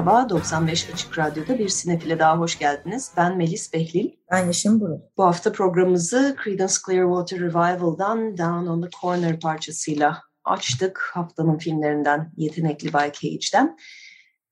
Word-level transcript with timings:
Merhaba, 0.00 0.28
95 0.28 0.90
Açık 0.92 1.18
Radyo'da 1.18 1.58
bir 1.58 1.68
sinefile 1.68 2.18
daha 2.18 2.38
hoş 2.38 2.58
geldiniz. 2.58 3.12
Ben 3.16 3.36
Melis 3.36 3.72
Behlil. 3.72 4.10
Ben 4.30 4.46
Yeşim 4.46 4.80
Burul. 4.80 5.00
Bu 5.16 5.24
hafta 5.24 5.52
programımızı 5.52 6.36
Creedence 6.44 6.74
Clearwater 6.86 7.40
Revival'dan 7.40 8.38
Down 8.38 8.66
on 8.66 8.82
the 8.82 8.88
Corner 9.00 9.40
parçasıyla 9.40 10.18
açtık. 10.44 11.10
Haftanın 11.14 11.58
filmlerinden 11.58 12.32
Yetenekli 12.36 12.92
Bay 12.92 13.12
Cage'den. 13.12 13.76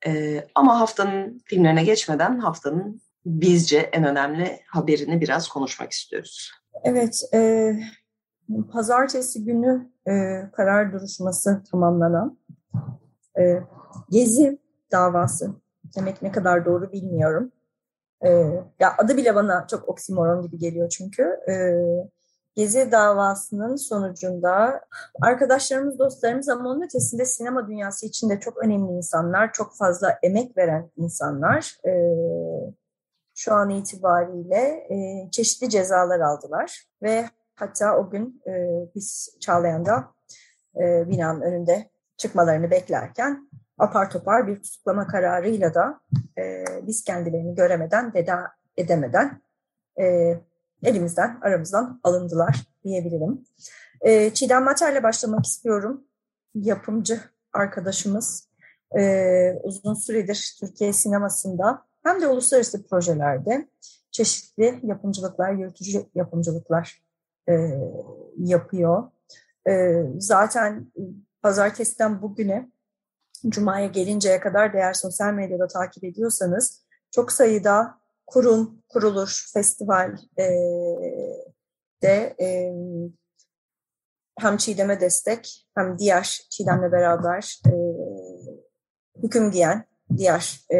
Ee, 0.06 0.46
ama 0.54 0.80
haftanın 0.80 1.42
filmlerine 1.44 1.84
geçmeden 1.84 2.38
haftanın 2.38 3.00
bizce 3.26 3.78
en 3.78 4.04
önemli 4.04 4.60
haberini 4.66 5.20
biraz 5.20 5.48
konuşmak 5.48 5.92
istiyoruz. 5.92 6.52
Evet, 6.84 7.22
e, 7.34 7.72
pazartesi 8.72 9.44
günü 9.44 9.90
e, 10.06 10.12
karar 10.52 10.92
duruşması 10.92 11.62
tamamlanan 11.70 12.38
e, 13.38 13.62
Gezi 14.10 14.67
davası 14.92 15.54
demek 15.96 16.22
ne 16.22 16.32
kadar 16.32 16.64
doğru 16.64 16.92
bilmiyorum. 16.92 17.52
E, 18.24 18.28
ya 18.80 18.94
adı 18.98 19.16
bile 19.16 19.34
bana 19.34 19.66
çok 19.66 19.88
oksimoron 19.88 20.42
gibi 20.42 20.58
geliyor 20.58 20.88
çünkü. 20.88 21.22
E, 21.48 21.54
Gezi 22.58 22.92
davasının 22.92 23.76
sonucunda 23.76 24.80
arkadaşlarımız, 25.20 25.98
dostlarımız 25.98 26.48
ama 26.48 26.70
onun 26.70 26.82
ötesinde 26.82 27.24
sinema 27.24 27.68
dünyası 27.68 28.06
içinde 28.06 28.40
çok 28.40 28.64
önemli 28.64 28.92
insanlar, 28.92 29.52
çok 29.52 29.76
fazla 29.76 30.18
emek 30.22 30.56
veren 30.56 30.90
insanlar 30.96 31.76
e, 31.86 31.92
şu 33.34 33.54
an 33.54 33.70
itibariyle 33.70 34.86
e, 34.90 35.28
çeşitli 35.30 35.70
cezalar 35.70 36.20
aldılar 36.20 36.84
ve 37.02 37.24
hatta 37.54 37.98
o 37.98 38.10
gün 38.10 38.42
e, 38.46 38.52
biz 38.94 39.36
Çağlayan'da 39.40 40.04
e, 40.76 41.08
binanın 41.08 41.40
önünde 41.40 41.90
çıkmalarını 42.16 42.70
beklerken 42.70 43.50
apar 43.78 44.10
topar 44.10 44.46
bir 44.46 44.62
tutuklama 44.62 45.06
kararıyla 45.06 45.74
da 45.74 46.00
e, 46.38 46.64
biz 46.86 47.04
kendilerini 47.04 47.54
göremeden, 47.54 48.14
veda 48.14 48.50
edemeden 48.76 49.42
e, 50.00 50.34
elimizden, 50.82 51.38
aramızdan 51.42 52.00
alındılar 52.02 52.56
diyebilirim. 52.84 53.44
E, 54.00 54.34
Çiğdem 54.34 54.64
Mater'le 54.64 55.02
başlamak 55.02 55.46
istiyorum. 55.46 56.04
Yapımcı 56.54 57.20
arkadaşımız 57.52 58.48
e, 58.98 59.52
uzun 59.62 59.94
süredir 59.94 60.56
Türkiye 60.60 60.92
sinemasında 60.92 61.82
hem 62.04 62.20
de 62.20 62.28
uluslararası 62.28 62.86
projelerde 62.86 63.68
çeşitli 64.10 64.80
yapımcılıklar, 64.82 65.52
yürütücü 65.52 66.06
yapımcılıklar 66.14 67.02
e, 67.48 67.78
yapıyor. 68.38 69.10
E, 69.68 70.02
zaten 70.18 70.92
pazartesiden 71.42 72.22
bugüne 72.22 72.70
Cuma'ya 73.48 73.86
gelinceye 73.86 74.40
kadar 74.40 74.72
değer 74.72 74.92
sosyal 74.92 75.32
medyada 75.32 75.66
takip 75.66 76.04
ediyorsanız 76.04 76.84
çok 77.10 77.32
sayıda 77.32 77.98
kurum, 78.26 78.82
kuruluş, 78.88 79.52
festival 79.52 80.16
e, 80.38 80.46
de 82.02 82.36
e, 82.40 82.72
hem 84.38 84.56
Çiğdem'e 84.56 85.00
destek 85.00 85.66
hem 85.74 85.98
diğer 85.98 86.40
Çiğdem'le 86.50 86.92
beraber 86.92 87.60
e, 87.66 87.72
hüküm 89.22 89.50
giyen 89.50 89.84
diğer 90.16 90.60
e, 90.72 90.78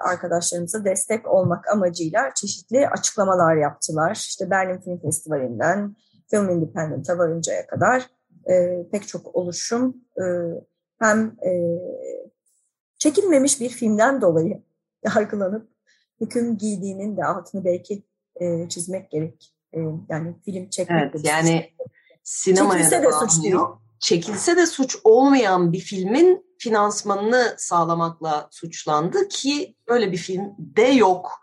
arkadaşlarımıza 0.00 0.84
destek 0.84 1.28
olmak 1.28 1.68
amacıyla 1.68 2.34
çeşitli 2.34 2.88
açıklamalar 2.88 3.56
yaptılar. 3.56 4.14
İşte 4.14 4.50
Berlin 4.50 4.80
Film 4.80 5.00
Festivali'nden 5.00 5.96
Film 6.30 6.50
Independent'a 6.50 7.18
varıncaya 7.18 7.66
kadar 7.66 8.10
e, 8.50 8.86
pek 8.92 9.08
çok 9.08 9.36
oluşum 9.36 9.96
e, 10.16 10.24
hem 10.98 11.36
e, 11.46 11.52
çekilmemiş 12.98 13.60
bir 13.60 13.68
filmden 13.68 14.20
dolayı 14.20 14.62
yargılanıp 15.04 15.68
hüküm 16.20 16.58
giydiğinin 16.58 17.16
de 17.16 17.24
altını 17.24 17.64
belki 17.64 18.02
e, 18.36 18.68
çizmek 18.68 19.10
gerek. 19.10 19.54
E, 19.72 19.78
yani 20.08 20.34
film 20.44 20.70
çekmek 20.70 21.10
evet, 21.14 21.24
yani 21.24 21.70
sinemaya 22.22 22.82
çekilse 22.82 23.02
de 23.02 23.12
suç 23.12 23.42
değil. 23.42 23.54
Çekilse 24.00 24.56
de 24.56 24.66
suç 24.66 24.96
olmayan 25.04 25.72
bir 25.72 25.80
filmin 25.80 26.48
finansmanını 26.58 27.54
sağlamakla 27.58 28.48
suçlandı 28.50 29.28
ki 29.28 29.74
öyle 29.86 30.12
bir 30.12 30.16
film 30.16 30.54
de 30.58 30.82
yok. 30.82 31.40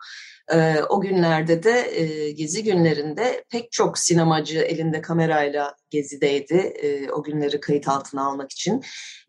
E, 0.54 0.76
o 0.90 1.02
günlerde 1.02 1.64
de 1.64 2.02
e, 2.02 2.32
gezi 2.32 2.64
günlerinde 2.64 3.44
pek 3.50 3.72
çok 3.72 3.98
sinemacı 3.98 4.60
elinde 4.60 5.02
kamerayla 5.02 5.76
gezideydi. 5.90 6.56
E, 6.56 7.12
o 7.12 7.24
günleri 7.24 7.60
kayıt 7.60 7.88
altına 7.88 8.28
almak 8.28 8.52
için. 8.52 8.84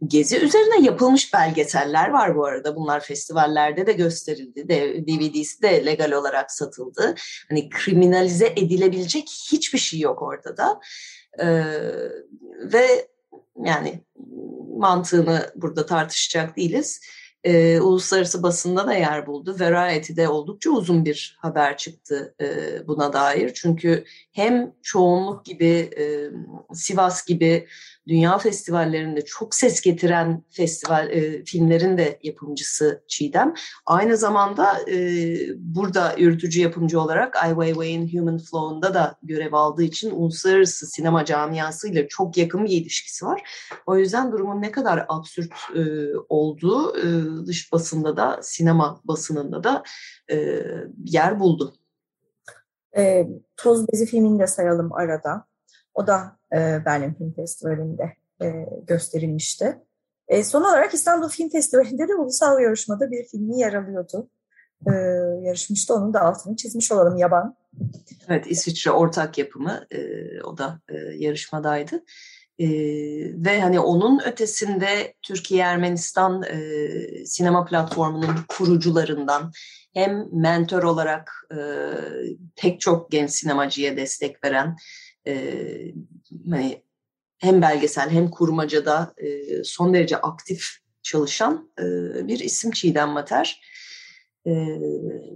Gezi 0.06 0.38
üzerine 0.38 0.86
yapılmış 0.86 1.34
belgeseller 1.34 2.08
var 2.08 2.36
bu 2.36 2.46
arada. 2.46 2.76
Bunlar 2.76 3.00
festivallerde 3.00 3.86
de 3.86 3.92
gösterildi. 3.92 4.68
De, 4.68 5.06
DVD'si 5.06 5.62
de 5.62 5.86
legal 5.86 6.12
olarak 6.12 6.52
satıldı. 6.52 7.14
Hani 7.48 7.70
kriminalize 7.70 8.46
edilebilecek 8.46 9.28
hiçbir 9.52 9.78
şey 9.78 10.00
yok 10.00 10.22
orada 10.22 10.56
da. 10.56 10.80
E, 11.38 11.46
ve 12.72 13.08
yani 13.64 14.00
mantığını 14.78 15.50
burada 15.56 15.86
tartışacak 15.86 16.56
değiliz 16.56 17.00
e, 17.46 17.80
uluslararası 17.80 18.42
basında 18.42 18.86
da 18.86 18.94
yer 18.94 19.26
buldu. 19.26 19.56
Variety'de 19.60 20.28
oldukça 20.28 20.70
uzun 20.70 21.04
bir 21.04 21.36
haber 21.40 21.76
çıktı 21.76 22.34
e, 22.40 22.46
buna 22.86 23.12
dair. 23.12 23.54
Çünkü 23.54 24.04
hem 24.32 24.72
çoğunluk 24.82 25.44
gibi 25.44 25.90
e, 25.98 26.30
Sivas 26.74 27.26
gibi 27.26 27.66
dünya 28.08 28.38
festivallerinde 28.38 29.24
çok 29.24 29.54
ses 29.54 29.80
getiren 29.80 30.44
festival 30.50 31.10
e, 31.10 31.44
filmlerin 31.44 31.98
de 31.98 32.18
yapımcısı 32.22 33.04
Çiğdem. 33.08 33.54
Aynı 33.86 34.16
zamanda 34.16 34.90
e, 34.90 35.36
burada 35.58 36.14
yürütücü 36.18 36.60
yapımcı 36.60 37.00
olarak 37.00 37.36
Ai 37.36 37.50
Weiwei'in 37.50 38.18
Human 38.18 38.38
Flow'unda 38.38 38.94
da 38.94 39.18
görev 39.22 39.52
aldığı 39.52 39.82
için 39.82 40.10
uluslararası 40.10 40.86
sinema 40.86 41.24
camiasıyla 41.24 42.08
çok 42.08 42.36
yakın 42.36 42.64
bir 42.64 42.70
ilişkisi 42.70 43.26
var. 43.26 43.42
O 43.86 43.96
yüzden 43.96 44.32
durumun 44.32 44.62
ne 44.62 44.70
kadar 44.70 45.06
absürt 45.08 45.52
e, 45.74 45.82
olduğu 46.28 46.98
e, 46.98 47.06
dış 47.46 47.72
basında 47.72 48.16
da 48.16 48.38
sinema 48.42 49.00
basınında 49.04 49.64
da 49.64 49.82
e, 50.30 50.62
yer 51.04 51.40
buldu. 51.40 51.74
E, 52.96 53.28
Toz 53.56 53.88
Bezi 53.92 54.06
filmini 54.06 54.38
de 54.38 54.46
sayalım 54.46 54.92
arada. 54.92 55.46
O 55.96 56.06
da 56.06 56.36
e, 56.52 56.84
Berlin 56.84 57.14
Film 57.14 57.34
Festivali'nde 57.34 58.12
e, 58.42 58.66
gösterilmişti. 58.86 59.78
E, 60.28 60.44
son 60.44 60.60
olarak 60.62 60.94
İstanbul 60.94 61.28
Film 61.28 61.50
Festivali'nde 61.50 62.08
de 62.08 62.14
ulusal 62.14 62.60
yarışmada 62.60 63.10
bir 63.10 63.24
filmi 63.24 63.58
yer 63.60 63.74
alıyordu. 63.74 64.28
E, 64.86 64.92
yarışmıştı. 65.42 65.94
Onun 65.94 66.14
da 66.14 66.20
altını 66.20 66.56
çizmiş 66.56 66.92
olalım 66.92 67.16
Yaban. 67.16 67.56
Evet 68.28 68.46
İsviçre 68.46 68.90
ortak 68.90 69.38
yapımı. 69.38 69.86
E, 69.90 70.00
o 70.42 70.58
da 70.58 70.80
e, 70.88 70.96
yarışmadaydı. 70.96 72.04
E, 72.58 72.68
ve 73.44 73.60
hani 73.60 73.80
onun 73.80 74.20
ötesinde 74.26 75.14
Türkiye 75.22 75.62
Ermenistan 75.62 76.42
e, 76.42 76.88
sinema 77.26 77.64
platformunun 77.64 78.36
kurucularından 78.48 79.52
hem 79.94 80.28
mentor 80.32 80.82
olarak 80.82 81.32
e, 81.52 81.58
pek 82.56 82.80
çok 82.80 83.10
genç 83.10 83.30
sinemacıya 83.30 83.96
destek 83.96 84.44
veren 84.44 84.76
e, 85.26 85.34
hem 87.38 87.62
belgesel 87.62 88.10
hem 88.10 88.30
kurmacada 88.30 89.14
e, 89.16 89.64
son 89.64 89.94
derece 89.94 90.16
aktif 90.16 90.78
çalışan 91.02 91.70
e, 91.78 91.84
bir 92.28 92.38
isim 92.38 92.70
Çiğdem 92.70 93.08
Mater. 93.08 93.60
E, 94.46 94.52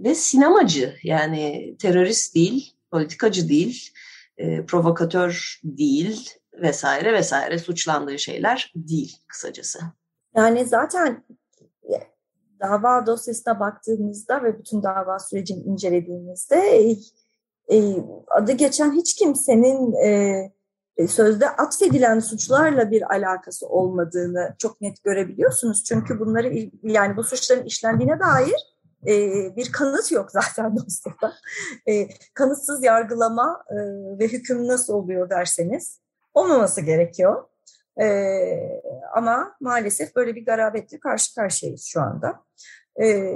ve 0.03 0.15
sinemacı 0.15 0.95
yani 1.03 1.75
terörist 1.79 2.35
değil, 2.35 2.73
politikacı 2.91 3.49
değil, 3.49 3.89
e, 4.37 4.65
provokatör 4.65 5.59
değil 5.63 6.29
vesaire 6.53 7.13
vesaire 7.13 7.57
suçlandığı 7.57 8.19
şeyler 8.19 8.73
değil 8.75 9.17
kısacası. 9.27 9.79
Yani 10.35 10.65
zaten 10.65 11.23
dava 12.61 13.05
dosyasına 13.05 13.59
baktığımızda 13.59 14.43
ve 14.43 14.59
bütün 14.59 14.83
dava 14.83 15.19
sürecini 15.19 15.63
incelediğimizde 15.63 16.85
e, 17.71 17.95
adı 18.27 18.51
geçen 18.51 18.91
hiç 18.91 19.15
kimsenin 19.15 19.93
e, 19.93 20.41
e, 20.97 21.07
sözde 21.07 21.49
atfedilen 21.49 22.19
suçlarla 22.19 22.91
bir 22.91 23.13
alakası 23.13 23.67
olmadığını 23.67 24.55
çok 24.57 24.81
net 24.81 25.03
görebiliyorsunuz. 25.03 25.83
Çünkü 25.83 26.19
bunları 26.19 26.69
yani 26.83 27.17
bu 27.17 27.23
suçların 27.23 27.65
işlendiğine 27.65 28.19
dair 28.19 28.55
e, 29.07 29.15
bir 29.55 29.71
kanıt 29.71 30.11
yok 30.11 30.31
zaten 30.31 30.75
dosyada. 30.77 31.33
Kanıtsız 32.33 32.83
yargılama 32.83 33.63
ve 34.19 34.27
hüküm 34.27 34.67
nasıl 34.67 34.93
oluyor 34.93 35.29
derseniz 35.29 36.01
olmaması 36.33 36.81
gerekiyor. 36.81 37.43
E, 38.01 38.05
ama 39.15 39.55
maalesef 39.61 40.15
böyle 40.15 40.35
bir 40.35 40.45
garabetle 40.45 40.99
karşı 40.99 41.35
karşıyayız 41.35 41.83
şu 41.83 42.01
anda. 42.01 42.43
E, 42.99 43.35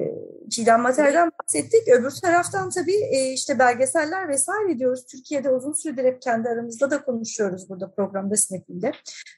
Çiğdem 0.50 0.81
Mater'den 0.81 1.31
bahsettik. 1.44 1.88
Öbür 1.88 2.12
taraftan 2.12 2.69
tabii 2.69 2.96
e, 2.96 3.34
işte 3.34 3.60
belgeseller 3.60 4.30
vesaire 4.30 4.80
diyoruz. 4.80 5.06
Türkiye'de 5.06 5.50
uzun 5.50 5.74
süredir 5.74 6.04
hep 6.04 6.22
kendi 6.22 6.50
aramızda 6.50 6.92
da 6.92 7.04
konuşuyoruz 7.04 7.69
burada 7.69 7.92
programda 7.92 8.36
Sinefil'de. 8.36 8.92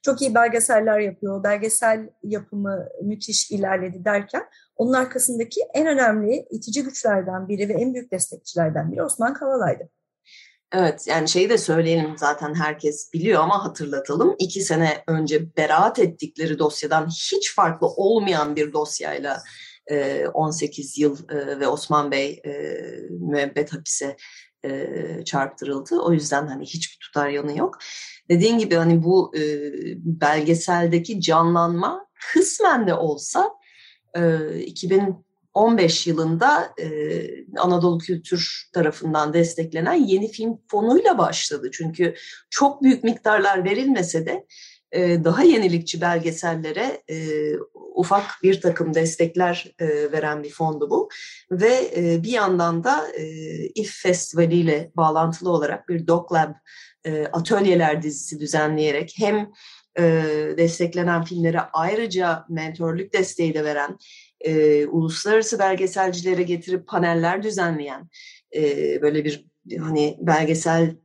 Çok 0.04 0.22
iyi 0.22 0.36
belgeseller 0.36 1.00
yapıyor. 1.00 1.44
Belgesel 1.44 2.10
yapımı 2.24 2.90
müthiş 3.04 3.52
ilerledi 3.52 4.06
derken 4.06 4.44
onun 4.76 4.94
arkasındaki 4.94 5.62
en 5.74 5.88
önemli 5.88 6.48
itici 6.50 6.84
güçlerden 6.84 7.48
biri 7.48 7.70
ve 7.70 7.74
en 7.74 7.94
büyük 7.94 8.12
destekçilerden 8.12 8.92
biri 8.92 9.04
Osman 9.04 9.34
Kavala'ydı. 9.34 9.90
Evet 10.72 11.08
yani 11.08 11.30
şeyi 11.30 11.50
de 11.50 11.58
söyleyelim 11.58 12.18
zaten 12.18 12.56
herkes 12.56 13.14
biliyor 13.14 13.44
ama 13.44 13.66
hatırlatalım. 13.66 14.36
İki 14.40 14.62
sene 14.62 15.04
önce 15.08 15.56
beraat 15.58 16.00
ettikleri 16.00 16.60
dosyadan 16.60 17.08
hiç 17.08 17.56
farklı 17.56 17.88
olmayan 17.88 18.56
bir 18.56 18.74
dosyayla 18.74 19.44
18 20.34 20.98
yıl 20.98 21.18
ve 21.30 21.68
Osman 21.68 22.12
Bey 22.12 22.42
müebbet 23.10 23.74
hapise 23.74 24.18
çarptırıldı. 25.26 26.00
O 26.00 26.14
yüzden 26.14 26.48
hani 26.48 26.66
hiçbir 26.66 26.98
tutar 27.02 27.30
yanı 27.30 27.58
yok. 27.58 27.78
Dediğin 28.30 28.58
gibi 28.58 28.76
hani 28.76 29.04
bu 29.04 29.34
belgeseldeki 29.98 31.22
canlanma 31.22 32.08
kısmen 32.34 32.88
de 32.88 32.94
olsa 32.94 33.50
2015 34.66 36.08
yılında 36.08 36.74
Anadolu 37.58 37.98
Kültür 37.98 38.70
tarafından 38.74 39.34
desteklenen 39.34 39.94
yeni 39.94 40.32
film 40.32 40.62
fonuyla 40.68 41.18
başladı. 41.18 41.70
Çünkü 41.74 42.16
çok 42.50 42.84
büyük 42.84 43.04
miktarlar 43.04 43.64
verilmese 43.64 44.26
de 44.26 44.46
daha 44.96 45.44
yenilikçi 45.44 46.02
belgesellere 46.02 47.04
ufak 47.96 48.26
bir 48.44 48.62
takım 48.62 48.94
destekler 48.94 49.72
veren 50.12 50.44
bir 50.44 50.50
fondu 50.50 50.90
bu. 50.90 51.10
Ve 51.52 51.92
bir 52.24 52.32
yandan 52.32 52.84
da 52.84 53.08
İF 53.76 54.02
Festivali 54.02 54.56
ile 54.56 54.92
bağlantılı 54.96 55.50
olarak 55.50 55.90
bir 55.90 56.08
Doc 56.08 56.32
Lab 56.32 56.54
atölyeler 57.32 58.02
dizisi 58.02 58.40
düzenleyerek 58.40 59.16
hem 59.18 59.52
desteklenen 60.58 61.24
filmlere 61.24 61.60
ayrıca 61.74 62.46
mentorluk 62.50 63.14
desteği 63.14 63.54
de 63.54 63.64
veren, 63.64 63.98
uluslararası 64.88 65.60
belgeselcilere 65.60 66.44
getirip 66.44 66.88
paneller 66.88 67.44
düzenleyen, 67.44 68.10
böyle 69.02 69.26
bir 69.26 69.46
hani 69.80 70.18
belgesel 70.22 70.96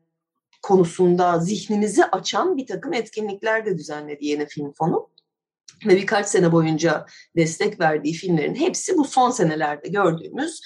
konusunda 0.62 1.38
zihnimizi 1.38 2.04
açan 2.04 2.56
bir 2.56 2.66
takım 2.66 2.92
etkinlikler 2.92 3.66
de 3.66 3.78
düzenledi 3.78 4.26
Yeni 4.26 4.46
Film 4.46 4.72
Fonu. 4.72 5.10
Ve 5.86 5.96
birkaç 5.96 6.26
sene 6.26 6.52
boyunca 6.52 7.06
destek 7.36 7.80
verdiği 7.80 8.14
filmlerin 8.14 8.54
hepsi 8.54 8.96
bu 8.96 9.04
son 9.04 9.30
senelerde 9.30 9.88
gördüğümüz 9.88 10.60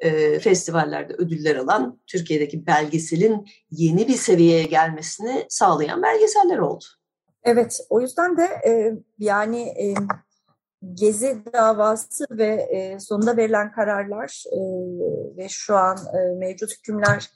e, 0.00 0.38
festivallerde 0.38 1.14
ödüller 1.14 1.56
alan 1.56 2.00
Türkiye'deki 2.06 2.66
belgeselin 2.66 3.46
yeni 3.70 4.08
bir 4.08 4.16
seviyeye 4.16 4.64
gelmesini 4.64 5.46
sağlayan 5.48 6.02
belgeseller 6.02 6.58
oldu. 6.58 6.84
Evet, 7.44 7.80
o 7.90 8.00
yüzden 8.00 8.36
de 8.36 8.44
e, 8.66 8.92
yani 9.18 9.62
e, 9.62 9.94
Gezi 10.94 11.42
davası 11.52 12.26
ve 12.30 12.46
e, 12.46 13.00
sonunda 13.00 13.36
verilen 13.36 13.72
kararlar 13.72 14.44
e, 14.52 14.58
ve 15.36 15.48
şu 15.48 15.76
an 15.76 15.96
e, 15.96 16.38
mevcut 16.38 16.78
hükümler 16.78 17.30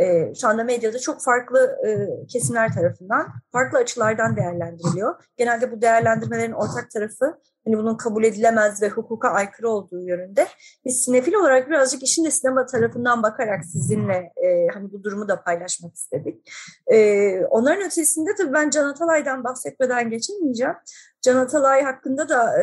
e, 0.00 0.34
şu 0.34 0.48
anda 0.48 0.64
medyada 0.64 0.98
çok 0.98 1.22
farklı 1.22 1.78
e, 1.86 2.08
kesimler 2.26 2.74
tarafından 2.74 3.28
farklı 3.52 3.78
açılardan 3.78 4.36
değerlendiriliyor. 4.36 5.14
Genelde 5.36 5.72
bu 5.72 5.82
değerlendirmelerin 5.82 6.52
ortak 6.52 6.90
tarafı 6.90 7.38
hani 7.64 7.78
bunun 7.78 7.96
kabul 7.96 8.24
edilemez 8.24 8.82
ve 8.82 8.88
hukuka 8.88 9.28
aykırı 9.28 9.68
olduğu 9.68 10.02
yönünde. 10.02 10.46
Biz 10.84 11.04
sinefil 11.04 11.34
olarak 11.34 11.68
birazcık 11.68 12.02
işin 12.02 12.24
de 12.24 12.30
sinema 12.30 12.66
tarafından 12.66 13.22
bakarak 13.22 13.64
sizinle 13.64 14.32
e, 14.36 14.66
hani 14.74 14.92
bu 14.92 15.04
durumu 15.04 15.28
da 15.28 15.42
paylaşmak 15.42 15.94
istedik. 15.94 16.50
E, 16.86 17.40
onların 17.44 17.86
ötesinde 17.86 18.30
tabii 18.38 18.52
ben 18.52 18.70
Can 18.70 18.88
Atalay'dan 18.88 19.44
bahsetmeden 19.44 20.10
geçemeyeceğim. 20.10 20.74
Can 21.22 21.36
Atalay 21.36 21.82
hakkında 21.82 22.28
da 22.28 22.62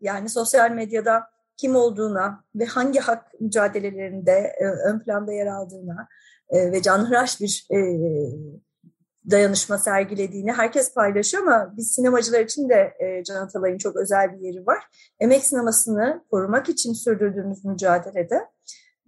yani 0.00 0.28
sosyal 0.28 0.70
medyada 0.70 1.22
kim 1.56 1.76
olduğuna 1.76 2.44
ve 2.54 2.64
hangi 2.64 3.00
hak 3.00 3.40
mücadelelerinde 3.40 4.52
ön 4.84 5.00
planda 5.00 5.32
yer 5.32 5.46
aldığına 5.46 6.08
e, 6.50 6.72
ve 6.72 6.82
canhıraş 6.82 7.40
bir 7.40 7.66
e, 7.70 7.78
dayanışma 9.30 9.78
sergilediğini 9.78 10.52
herkes 10.52 10.94
paylaşıyor 10.94 11.42
ama 11.42 11.74
biz 11.76 11.92
sinemacılar 11.94 12.40
için 12.40 12.68
de 12.68 12.94
e, 12.98 13.24
Can 13.24 13.36
Atalay'ın 13.36 13.78
çok 13.78 13.96
özel 13.96 14.32
bir 14.32 14.46
yeri 14.46 14.66
var. 14.66 14.78
Emek 15.20 15.44
sinemasını 15.44 16.24
korumak 16.30 16.68
için 16.68 16.92
sürdürdüğümüz 16.92 17.64
mücadelede 17.64 18.46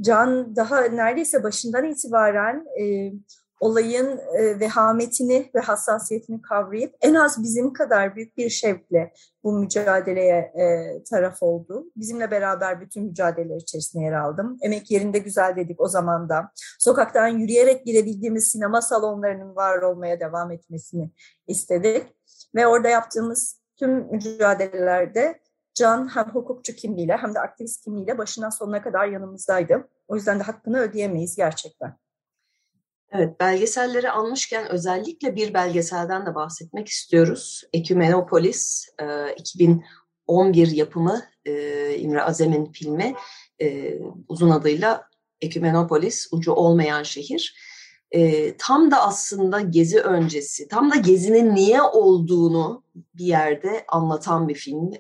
Can 0.03 0.57
daha 0.57 0.81
neredeyse 0.81 1.43
başından 1.43 1.85
itibaren 1.85 2.67
e, 2.81 3.13
olayın 3.61 4.21
e, 4.39 4.61
vehametini 4.61 5.51
ve 5.55 5.61
hassasiyetini 5.61 6.43
kavrayıp 6.43 6.95
en 7.01 7.15
az 7.15 7.43
bizim 7.43 7.73
kadar 7.73 8.17
büyük 8.17 8.37
bir 8.37 8.51
şevkle 8.51 9.13
bu 9.45 9.53
mücadeleye 9.53 10.37
e, 10.37 11.03
taraf 11.03 11.43
oldu. 11.43 11.85
Bizimle 11.97 12.31
beraber 12.31 12.81
bütün 12.81 13.05
mücadeleler 13.05 13.57
içerisinde 13.57 14.05
yer 14.05 14.13
aldım. 14.13 14.59
Emek 14.63 14.91
yerinde 14.91 15.19
güzel 15.19 15.57
dedik 15.57 15.81
o 15.81 15.89
zaman 15.89 16.29
da. 16.29 16.51
Sokaktan 16.79 17.29
yürüyerek 17.29 17.87
girebildiğimiz 17.87 18.51
sinema 18.51 18.83
salonlarının 18.83 19.57
var 19.57 19.83
olmaya 19.83 20.21
devam 20.21 20.51
etmesini 20.51 21.11
istedik. 21.47 22.07
Ve 22.55 22.67
orada 22.67 22.89
yaptığımız 22.89 23.61
tüm 23.77 23.91
mücadelelerde 23.91 25.41
Can 25.75 26.17
hem 26.17 26.25
hukukçu 26.25 26.73
kimliğiyle 26.73 27.17
hem 27.17 27.35
de 27.35 27.41
aktivist 27.41 27.85
kimliğiyle 27.85 28.19
başından 28.19 28.51
sonuna 28.51 28.83
kadar 28.83 29.07
yanımızdaydı. 29.07 29.89
O 30.09 30.17
yüzden 30.17 30.39
de 30.39 30.43
hakkını 30.43 30.79
ödeyemeyiz 30.79 31.37
gerçekten. 31.37 31.97
Evet, 33.13 33.41
belgeselleri 33.41 34.11
almışken 34.11 34.69
özellikle 34.69 35.37
bir 35.37 35.55
belgeselden 35.55 36.27
de 36.27 36.35
bahsetmek 36.35 36.89
istiyoruz. 36.89 37.63
Ekümenopolis, 37.73 38.89
2011 39.37 40.71
yapımı 40.71 41.23
İmre 41.97 42.23
Azem'in 42.23 42.73
filmi 42.73 43.15
uzun 44.29 44.51
adıyla 44.51 45.05
Ekümenopolis, 45.41 46.29
Ucu 46.33 46.53
Olmayan 46.53 47.03
Şehir. 47.03 47.57
Tam 48.59 48.91
da 48.91 49.03
aslında 49.03 49.61
gezi 49.61 50.01
öncesi, 50.01 50.69
tam 50.69 50.91
da 50.91 50.97
gezinin 50.97 51.55
niye 51.55 51.83
olduğunu 51.83 52.83
bir 53.15 53.25
yerde 53.25 53.85
anlatan 53.89 54.49
bir 54.49 54.55
film. 54.55 54.91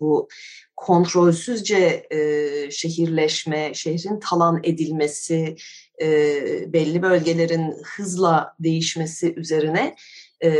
Bu 0.00 0.28
kontrolsüzce 0.76 2.06
şehirleşme, 2.70 3.74
şehrin 3.74 4.20
talan 4.20 4.60
edilmesi, 4.62 5.56
e, 6.02 6.72
belli 6.72 7.02
bölgelerin 7.02 7.74
hızla 7.96 8.54
değişmesi 8.60 9.34
üzerine 9.34 9.96
e, 10.40 10.50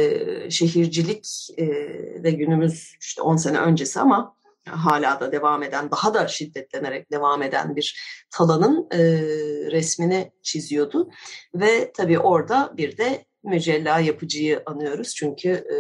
şehircilik 0.51 1.49
e, 1.59 1.67
ve 2.23 2.31
günümüz 2.31 2.95
işte 3.01 3.23
10 3.23 3.37
sene 3.37 3.59
öncesi 3.59 4.01
ama 4.01 4.37
hala 4.69 5.21
da 5.21 5.33
devam 5.33 5.63
eden, 5.63 5.91
daha 5.91 6.15
da 6.15 6.29
şiddetlenerek 6.29 7.13
devam 7.13 7.43
eden 7.43 7.77
bir 7.77 8.01
talanın 8.31 8.89
e, 8.91 8.99
resmini 9.71 10.33
çiziyordu. 10.43 11.11
Ve 11.55 11.93
tabii 11.93 12.19
orada 12.19 12.75
bir 12.77 12.99
de 12.99 13.29
Mücella 13.45 13.99
Yapıcı'yı 13.99 14.63
anıyoruz. 14.67 15.15
Çünkü 15.15 15.49
e, 15.49 15.75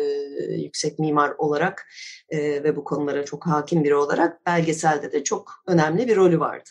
yüksek 0.54 0.98
mimar 0.98 1.34
olarak 1.38 1.86
e, 2.30 2.38
ve 2.38 2.76
bu 2.76 2.84
konulara 2.84 3.24
çok 3.24 3.46
hakim 3.46 3.84
biri 3.84 3.94
olarak 3.94 4.46
belgeselde 4.46 5.12
de 5.12 5.24
çok 5.24 5.52
önemli 5.66 6.08
bir 6.08 6.16
rolü 6.16 6.40
vardı. 6.40 6.70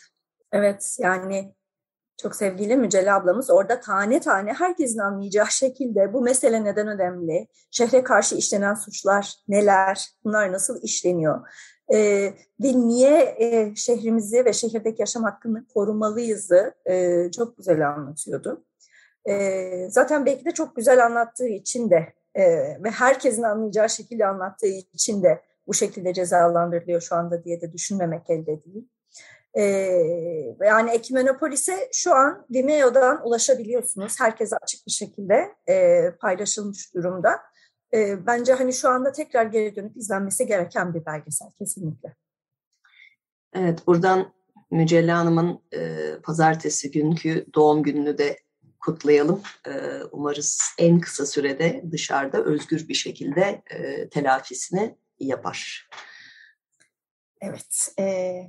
Evet 0.52 0.96
yani 0.98 1.54
çok 2.22 2.36
sevgili 2.36 2.76
Mücella 2.76 3.16
ablamız 3.16 3.50
orada 3.50 3.80
tane 3.80 4.20
tane 4.20 4.52
herkesin 4.52 4.98
anlayacağı 4.98 5.50
şekilde 5.50 6.12
bu 6.12 6.22
mesele 6.22 6.64
neden 6.64 6.88
önemli, 6.88 7.46
şehre 7.70 8.02
karşı 8.02 8.34
işlenen 8.34 8.74
suçlar 8.74 9.34
neler, 9.48 10.08
bunlar 10.24 10.52
nasıl 10.52 10.82
işleniyor 10.82 11.48
e, 11.92 11.98
ve 12.60 12.72
niye 12.74 13.36
e, 13.38 13.74
şehrimizi 13.76 14.44
ve 14.44 14.52
şehirdeki 14.52 15.02
yaşam 15.02 15.22
hakkını 15.22 15.66
korumalıyızı 15.66 16.74
e, 16.86 17.24
çok 17.36 17.56
güzel 17.56 17.88
anlatıyordu. 17.88 18.64
E, 19.28 19.88
zaten 19.90 20.26
belki 20.26 20.44
de 20.44 20.50
çok 20.50 20.76
güzel 20.76 21.06
anlattığı 21.06 21.48
için 21.48 21.90
de 21.90 22.12
e, 22.34 22.44
ve 22.84 22.90
herkesin 22.90 23.42
anlayacağı 23.42 23.90
şekilde 23.90 24.26
anlattığı 24.26 24.66
için 24.66 25.22
de 25.22 25.42
bu 25.66 25.74
şekilde 25.74 26.14
cezalandırılıyor 26.14 27.00
şu 27.00 27.14
anda 27.14 27.44
diye 27.44 27.60
de 27.60 27.72
düşünmemek 27.72 28.30
elde 28.30 28.64
değil. 28.64 28.88
E, 29.54 29.62
yani 30.60 30.90
Ekimenopolis'e 30.90 31.88
şu 31.92 32.14
an 32.14 32.46
Vimeo'dan 32.50 33.26
ulaşabiliyorsunuz. 33.26 34.20
Herkese 34.20 34.56
açık 34.56 34.86
bir 34.86 34.92
şekilde 34.92 35.54
e, 35.68 36.04
paylaşılmış 36.20 36.94
durumda. 36.94 37.30
E, 37.94 38.26
bence 38.26 38.52
hani 38.52 38.72
şu 38.72 38.88
anda 38.88 39.12
tekrar 39.12 39.46
geri 39.46 39.76
dönüp 39.76 39.96
izlenmesi 39.96 40.46
gereken 40.46 40.94
bir 40.94 41.06
belgesel 41.06 41.50
kesinlikle. 41.58 42.16
Evet, 43.52 43.86
buradan 43.86 44.32
Mücella 44.70 45.18
Hanım'ın 45.18 45.62
e, 45.74 46.12
pazartesi 46.22 46.90
günkü 46.90 47.46
doğum 47.54 47.82
gününü 47.82 48.18
de 48.18 48.38
kutlayalım. 48.80 49.42
E, 49.66 49.72
umarız 50.12 50.60
en 50.78 51.00
kısa 51.00 51.26
sürede 51.26 51.84
dışarıda 51.92 52.44
özgür 52.44 52.88
bir 52.88 52.94
şekilde 52.94 53.62
e, 53.70 54.08
telafisini 54.08 54.96
yapar. 55.18 55.88
Evet, 57.40 57.94
e, 57.98 58.40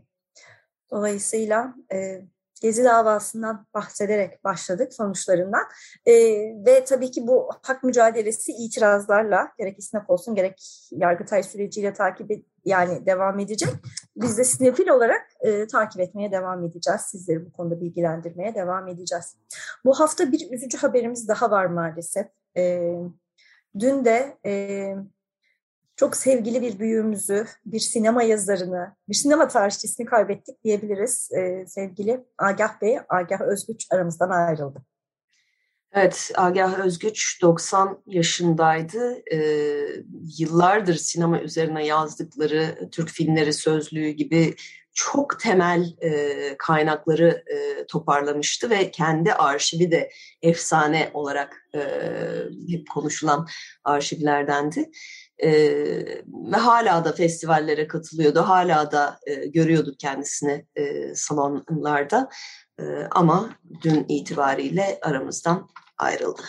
dolayısıyla 0.92 1.76
e, 1.94 2.22
Gezi 2.62 2.84
davasından 2.84 3.66
bahsederek 3.74 4.44
başladık 4.44 4.94
sonuçlarından 4.94 5.64
e, 6.06 6.14
ve 6.66 6.84
tabii 6.86 7.12
ki 7.12 7.28
bu 7.28 7.50
hak 7.62 7.84
mücadelesi 7.84 8.52
itirazlarla 8.52 9.52
gerek 9.58 9.80
İSNAP 9.80 10.10
olsun 10.10 10.36
gerek 10.36 10.88
Yargıtay 10.92 11.44
süreciyle 11.44 11.94
takip 11.94 12.32
et, 12.32 12.46
yani 12.66 13.06
devam 13.06 13.40
edecek. 13.40 13.70
Biz 14.16 14.38
de 14.38 14.44
sinefil 14.44 14.88
olarak 14.88 15.22
e, 15.42 15.68
takip 15.68 16.02
etmeye 16.02 16.32
devam 16.32 16.64
edeceğiz. 16.64 17.02
Sizleri 17.02 17.46
bu 17.46 17.52
konuda 17.52 17.82
bilgilendirmeye 17.82 18.56
devam 18.56 18.88
edeceğiz. 18.88 19.36
Bu 19.86 20.00
hafta 20.00 20.32
bir 20.32 20.52
üzücü 20.52 20.78
haberimiz 20.78 21.28
daha 21.28 21.52
var 21.52 21.66
maalesef. 21.66 22.28
E, 22.58 22.94
dün 23.80 24.06
de 24.06 24.38
e, 24.46 24.96
çok 26.00 26.16
sevgili 26.16 26.62
bir 26.62 26.80
büyüğümüzü, 26.80 27.46
bir 27.66 27.80
sinema 27.80 28.24
yazarını, 28.24 28.96
bir 29.10 29.14
sinema 29.14 29.48
tarihçisini 29.48 30.06
kaybettik 30.06 30.64
diyebiliriz. 30.64 31.30
Ee, 31.38 31.66
sevgili 31.68 32.26
Agah 32.38 32.82
Bey, 32.82 32.98
Agah 33.10 33.42
Özgüç 33.42 33.88
aramızdan 33.92 34.30
ayrıldı. 34.30 34.82
Evet, 35.94 36.32
Agah 36.36 36.80
Özgüç 36.80 37.42
90 37.42 38.02
yaşındaydı. 38.06 39.22
Ee, 39.34 40.04
yıllardır 40.38 40.96
sinema 40.96 41.40
üzerine 41.40 41.86
yazdıkları 41.86 42.90
Türk 42.92 43.10
filmleri 43.10 43.54
sözlüğü 43.54 44.10
gibi 44.10 44.56
çok 44.94 45.40
temel 45.40 45.94
e, 46.02 46.56
kaynakları 46.58 47.44
e, 47.48 47.86
toparlamıştı 47.86 48.70
ve 48.70 48.92
kendi 48.92 49.34
arşivi 49.34 49.92
de 49.92 50.12
efsane 50.42 51.12
olarak 51.14 51.66
e, 51.76 51.80
hep 52.70 52.90
konuşulan 52.90 53.48
arşivlerdendi. 53.84 54.92
E, 55.44 55.52
ve 56.26 56.58
hala 56.58 57.06
da 57.06 57.12
festivallere 57.14 57.88
katılıyordu, 57.88 58.42
hala 58.42 58.92
da 58.92 59.20
e, 59.28 59.48
görüyorduk 59.48 60.00
kendisini 60.00 60.66
e, 60.76 61.16
salonlarda 61.16 62.30
e, 62.80 62.84
ama 63.12 63.50
dün 63.82 64.06
itibariyle 64.10 65.00
aramızdan 65.02 65.70
ayrıldı. 65.98 66.42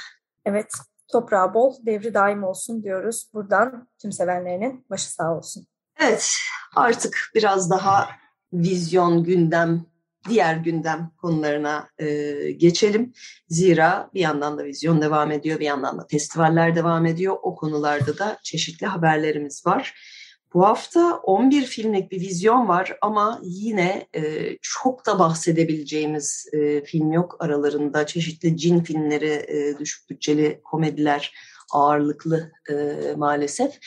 Evet, 0.47 0.73
toprağı 1.13 1.55
bol, 1.55 1.75
devri 1.87 2.15
daim 2.15 2.45
olsun 2.45 2.83
diyoruz. 2.83 3.31
Buradan 3.35 3.89
tüm 4.03 4.13
sevenlerinin 4.13 4.87
başı 4.91 5.13
sağ 5.13 5.37
olsun. 5.37 5.67
Evet, 6.01 6.33
artık 6.77 7.19
biraz 7.35 7.71
daha 7.71 8.09
vizyon, 8.53 9.25
gündem, 9.25 9.87
diğer 10.29 10.57
gündem 10.57 11.11
konularına 11.21 11.89
e, 11.99 12.35
geçelim. 12.51 13.13
Zira 13.49 14.11
bir 14.15 14.21
yandan 14.21 14.59
da 14.59 14.65
vizyon 14.65 15.03
devam 15.03 15.33
ediyor, 15.33 15.61
bir 15.61 15.67
yandan 15.67 15.99
da 15.99 16.07
festivaller 16.11 16.77
devam 16.77 17.07
ediyor. 17.07 17.37
O 17.43 17.55
konularda 17.55 18.19
da 18.19 18.39
çeşitli 18.43 18.87
haberlerimiz 18.87 19.67
var. 19.67 19.95
Bu 20.55 20.67
hafta 20.67 21.17
11 21.17 21.65
filmlik 21.65 22.13
bir 22.13 22.21
vizyon 22.21 22.69
var 22.69 22.97
ama 23.03 23.41
yine 23.43 24.07
e, 24.17 24.23
çok 24.63 25.07
da 25.07 25.19
bahsedebileceğimiz 25.19 26.49
e, 26.53 26.85
film 26.85 27.13
yok 27.13 27.37
aralarında. 27.41 28.07
Çeşitli 28.07 28.57
cin 28.57 28.81
filmleri, 28.81 29.47
e, 29.49 29.79
düşük 29.79 30.11
bütçeli 30.11 30.61
komediler 30.65 31.35
ağırlıklı 31.73 32.53
e, 32.71 32.75
maalesef. 33.17 33.79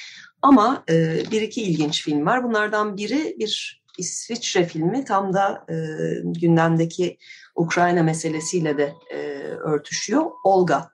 Ama 0.41 0.83
e, 0.89 1.23
bir 1.31 1.41
iki 1.41 1.61
ilginç 1.63 2.03
film 2.03 2.25
var. 2.25 2.43
Bunlardan 2.43 2.97
biri 2.97 3.35
bir 3.39 3.82
İsviçre 3.97 4.65
filmi 4.65 5.05
tam 5.05 5.33
da 5.33 5.65
e, 5.69 5.75
gündemdeki 6.23 7.17
Ukrayna 7.55 8.03
meselesiyle 8.03 8.77
de 8.77 8.93
e, 9.13 9.17
örtüşüyor. 9.43 10.31
Olga 10.43 10.89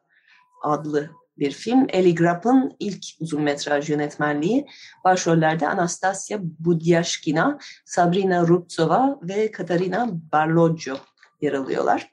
adlı 0.63 1.09
bir 1.37 1.51
film. 1.51 1.85
Eli 1.89 2.15
Grapp'ın 2.15 2.75
ilk 2.79 3.05
uzun 3.19 3.41
metraj 3.41 3.89
yönetmenliği. 3.89 4.65
Başrollerde 5.03 5.67
Anastasia 5.67 6.37
Budyashkina, 6.41 7.59
Sabrina 7.85 8.47
Rubtsova 8.47 9.19
ve 9.21 9.51
Katarina 9.51 10.09
Barloggio 10.31 10.97
yer 11.41 11.53
alıyorlar. 11.53 12.11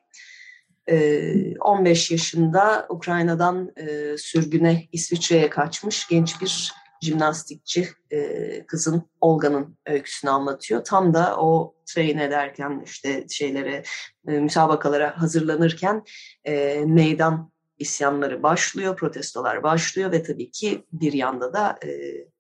15 1.61 2.11
yaşında 2.11 2.87
Ukrayna'dan 2.89 3.73
sürgüne 4.17 4.89
İsviçre'ye 4.93 5.51
kaçmış 5.51 6.09
genç 6.09 6.41
bir 6.41 6.73
jimnastikçi 7.03 7.89
e, 8.11 8.67
kızın 8.67 9.03
Olga'nın 9.21 9.79
öyküsünü 9.87 10.31
anlatıyor. 10.31 10.85
Tam 10.85 11.15
da 11.15 11.37
o 11.41 11.75
train 11.87 12.19
ederken 12.19 12.83
işte 12.85 13.27
şeylere 13.31 13.83
e, 14.29 14.33
müsabakalara 14.33 15.23
hazırlanırken 15.23 16.03
e, 16.45 16.85
meydan 16.87 17.53
isyanları 17.79 18.43
başlıyor, 18.43 18.97
protestolar 18.97 19.63
başlıyor 19.63 20.13
ve 20.13 20.23
tabii 20.23 20.51
ki 20.51 20.85
bir 20.93 21.13
yanda 21.13 21.53
da 21.53 21.79
e, 21.85 21.89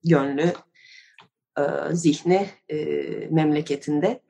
gönlü, 0.04 0.52
e, 1.58 1.62
zihni 1.92 2.48
e, 2.68 2.76
memleketinde. 3.30 4.22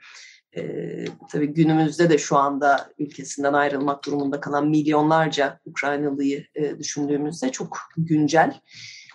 E, 0.56 1.04
tabii 1.30 1.46
günümüzde 1.46 2.10
de 2.10 2.18
şu 2.18 2.36
anda 2.36 2.90
ülkesinden 2.98 3.52
ayrılmak 3.52 4.04
durumunda 4.04 4.40
kalan 4.40 4.68
milyonlarca 4.68 5.60
Ukraynalıyı 5.64 6.46
e, 6.54 6.78
düşündüğümüzde 6.78 7.52
çok 7.52 7.78
güncel. 7.96 8.60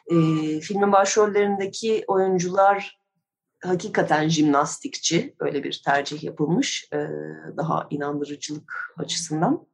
E, 0.08 0.16
filmin 0.60 0.92
başrollerindeki 0.92 2.04
oyuncular 2.08 3.02
hakikaten 3.64 4.30
jimnastikçi. 4.30 5.36
Öyle 5.40 5.64
bir 5.64 5.82
tercih 5.86 6.24
yapılmış 6.24 6.90
e, 6.94 6.98
daha 7.58 7.88
inandırıcılık 7.90 8.94
açısından. 8.98 9.68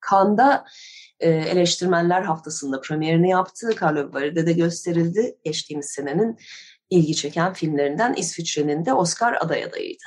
Kanda 0.00 0.64
e, 1.20 1.30
eleştirmenler 1.30 2.22
haftasında 2.22 2.80
premierini 2.80 3.30
yaptı. 3.30 3.70
Carlo 3.82 4.12
Bari'de 4.12 4.46
de 4.46 4.52
gösterildi. 4.52 5.38
Geçtiğimiz 5.44 5.86
senenin 5.86 6.38
ilgi 6.90 7.16
çeken 7.16 7.52
filmlerinden 7.52 8.14
İsviçre'nin 8.14 8.84
de 8.84 8.94
Oscar 8.94 9.32
aday 9.40 9.64
adayıydı. 9.64 10.04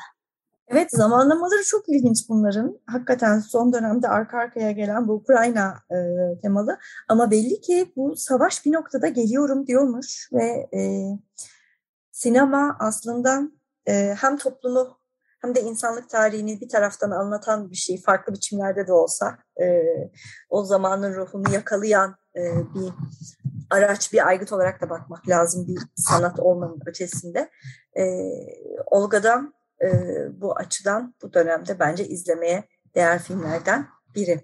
Evet 0.72 0.92
zamanlamaları 0.92 1.64
çok 1.64 1.90
ilginç 1.90 2.30
bunların. 2.30 2.80
Hakikaten 2.86 3.40
son 3.40 3.74
dönemde 3.74 4.08
arka 4.08 4.38
arkaya 4.38 4.72
gelen 4.72 5.08
bu 5.08 5.14
Ukrayna 5.14 5.76
e, 5.92 5.96
temalı. 6.42 6.78
Ama 7.08 7.32
belli 7.32 7.62
ki 7.62 7.94
bu 7.96 8.16
savaş 8.16 8.66
bir 8.66 8.72
noktada 8.72 9.08
geliyorum 9.08 9.68
diyormuş 9.68 10.30
ve 10.34 10.70
e, 10.78 10.82
sinema 12.12 12.78
aslında 12.80 13.42
e, 13.88 14.16
hem 14.22 14.38
toplumu 14.38 14.98
hem 15.42 15.56
de 15.56 15.62
insanlık 15.62 16.10
tarihini 16.10 16.62
bir 16.62 16.70
taraftan 16.70 17.12
anlatan 17.12 17.72
bir 17.72 17.76
şey 17.76 18.02
farklı 18.02 18.34
biçimlerde 18.34 18.88
de 18.88 18.94
olsa 18.94 19.38
e, 19.62 19.84
o 20.50 20.66
zamanın 20.66 21.16
ruhunu 21.16 21.54
yakalayan 21.54 22.16
e, 22.36 22.42
bir 22.76 22.94
araç 23.70 24.14
bir 24.14 24.28
aygıt 24.28 24.54
olarak 24.54 24.82
da 24.82 24.90
bakmak 24.90 25.30
lazım 25.30 25.68
bir 25.68 25.80
sanat 25.96 26.40
olmanın 26.40 26.80
ötesinde. 26.86 27.50
E, 27.98 28.04
Olga'dan 28.86 29.54
e, 29.84 29.88
bu 30.42 30.56
açıdan 30.56 31.16
bu 31.22 31.34
dönemde 31.34 31.80
bence 31.80 32.08
izlemeye 32.08 32.64
değer 32.96 33.20
filmlerden 33.20 33.88
biri. 34.16 34.42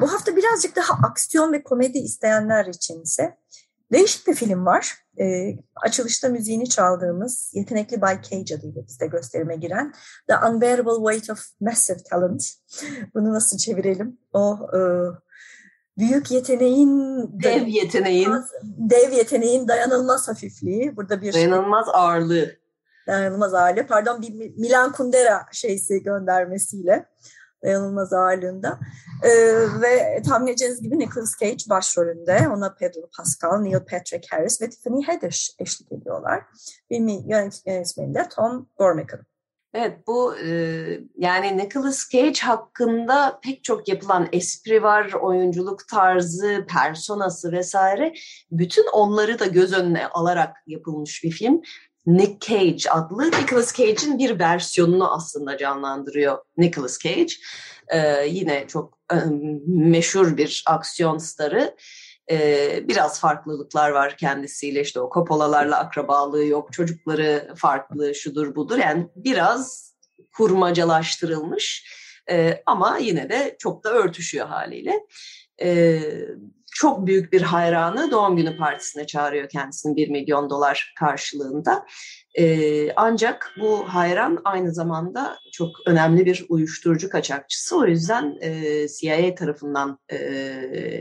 Bu 0.00 0.12
hafta 0.12 0.36
birazcık 0.36 0.76
daha 0.76 1.06
aksiyon 1.06 1.52
ve 1.52 1.62
komedi 1.62 1.98
isteyenler 1.98 2.66
için 2.66 3.02
ise 3.02 3.36
değişik 3.92 4.26
bir 4.26 4.34
film 4.34 4.66
var. 4.66 4.94
E, 5.20 5.56
açılışta 5.76 6.28
müziğini 6.28 6.68
çaldığımız 6.68 7.50
Yetenekli 7.54 8.00
Bay 8.00 8.22
Cage 8.22 8.54
adıyla 8.54 8.86
bizde 8.86 9.06
gösterime 9.06 9.56
giren 9.56 9.94
The 10.28 10.36
Unbearable 10.48 11.12
Weight 11.12 11.30
of 11.30 11.46
Massive 11.60 12.02
Talent. 12.10 12.52
Bunu 13.14 13.32
nasıl 13.32 13.58
çevirelim? 13.58 14.18
O 14.32 14.58
e, 14.76 14.80
büyük 15.98 16.30
yeteneğin 16.30 17.20
dev 17.42 17.66
yeteneğin 17.66 18.32
dev 18.62 19.12
yeteneğin 19.12 19.68
dayanılmaz 19.68 20.28
hafifliği. 20.28 20.96
Burada 20.96 21.22
bir 21.22 21.32
dayanılmaz 21.32 21.86
ağırlığı 21.92 22.63
dayanılmaz 23.06 23.54
ağırlığı 23.54 23.86
pardon 23.86 24.22
bir 24.22 24.56
Milan 24.56 24.92
Kundera 24.92 25.46
şeysi 25.52 26.02
göndermesiyle 26.02 27.06
dayanılmaz 27.64 28.12
ağırlığında. 28.12 28.78
Ee, 29.22 29.30
ve 29.82 30.22
tahmin 30.22 30.46
edeceğiniz 30.46 30.82
gibi 30.82 30.98
Nicolas 30.98 31.38
Cage 31.40 31.64
başrolünde. 31.68 32.48
Ona 32.48 32.74
Pedro 32.74 33.08
Pascal, 33.16 33.60
Neil 33.60 33.78
Patrick 33.78 34.28
Harris 34.30 34.62
ve 34.62 34.70
Tiffany 34.70 35.02
Haddish 35.02 35.50
eşlik 35.58 35.92
ediyorlar. 35.92 36.42
Filmin 36.88 37.28
yönetmeni 37.28 38.14
de 38.14 38.28
Tom 38.36 38.68
Gormican. 38.78 39.20
Evet 39.74 40.06
bu 40.06 40.36
e, 40.36 40.50
yani 41.16 41.58
Nicolas 41.58 42.08
Cage 42.10 42.40
hakkında 42.40 43.40
pek 43.42 43.64
çok 43.64 43.88
yapılan 43.88 44.28
espri 44.32 44.82
var, 44.82 45.12
oyunculuk 45.12 45.88
tarzı, 45.88 46.66
personası 46.68 47.52
vesaire. 47.52 48.14
Bütün 48.50 48.86
onları 48.92 49.38
da 49.38 49.46
göz 49.46 49.72
önüne 49.72 50.06
alarak 50.06 50.56
yapılmış 50.66 51.24
bir 51.24 51.30
film 51.30 51.62
Nick 52.06 52.48
Cage 52.48 52.90
adlı 52.90 53.30
Nicolas 53.30 53.74
Cage'in 53.74 54.18
bir 54.18 54.38
versiyonunu 54.38 55.14
aslında 55.14 55.58
canlandırıyor 55.58 56.38
Nicolas 56.56 56.98
Cage. 56.98 57.32
Ee, 57.88 58.26
yine 58.26 58.66
çok 58.68 58.98
e, 59.12 59.16
meşhur 59.66 60.36
bir 60.36 60.64
aksiyon 60.66 61.18
starı. 61.18 61.76
Ee, 62.30 62.88
biraz 62.88 63.20
farklılıklar 63.20 63.90
var 63.90 64.16
kendisiyle 64.16 64.80
işte 64.80 65.00
o 65.00 65.10
Coppola'larla 65.14 65.78
akrabalığı 65.78 66.44
yok, 66.44 66.72
çocukları 66.72 67.52
farklı 67.56 68.14
şudur 68.14 68.54
budur 68.54 68.78
yani 68.78 69.08
biraz 69.16 69.94
kurmacalaştırılmış 70.36 71.84
ee, 72.30 72.62
ama 72.66 72.98
yine 72.98 73.28
de 73.28 73.56
çok 73.58 73.84
da 73.84 73.92
örtüşüyor 73.92 74.46
haliyle. 74.46 75.06
Ee, 75.62 76.00
çok 76.74 77.06
büyük 77.06 77.32
bir 77.32 77.42
hayranı 77.42 78.10
doğum 78.10 78.36
günü 78.36 78.56
partisine 78.56 79.06
çağırıyor 79.06 79.48
kendisini 79.48 79.96
1 79.96 80.10
milyon 80.10 80.50
dolar 80.50 80.94
karşılığında. 80.98 81.86
Ee, 82.38 82.92
ancak 82.96 83.52
bu 83.60 83.84
hayran 83.88 84.40
aynı 84.44 84.74
zamanda 84.74 85.38
çok 85.52 85.70
önemli 85.86 86.26
bir 86.26 86.46
uyuşturucu 86.48 87.10
kaçakçısı. 87.10 87.78
O 87.78 87.86
yüzden 87.86 88.36
e, 88.40 88.86
CIA 88.88 89.34
tarafından 89.34 89.98
e, 90.08 90.16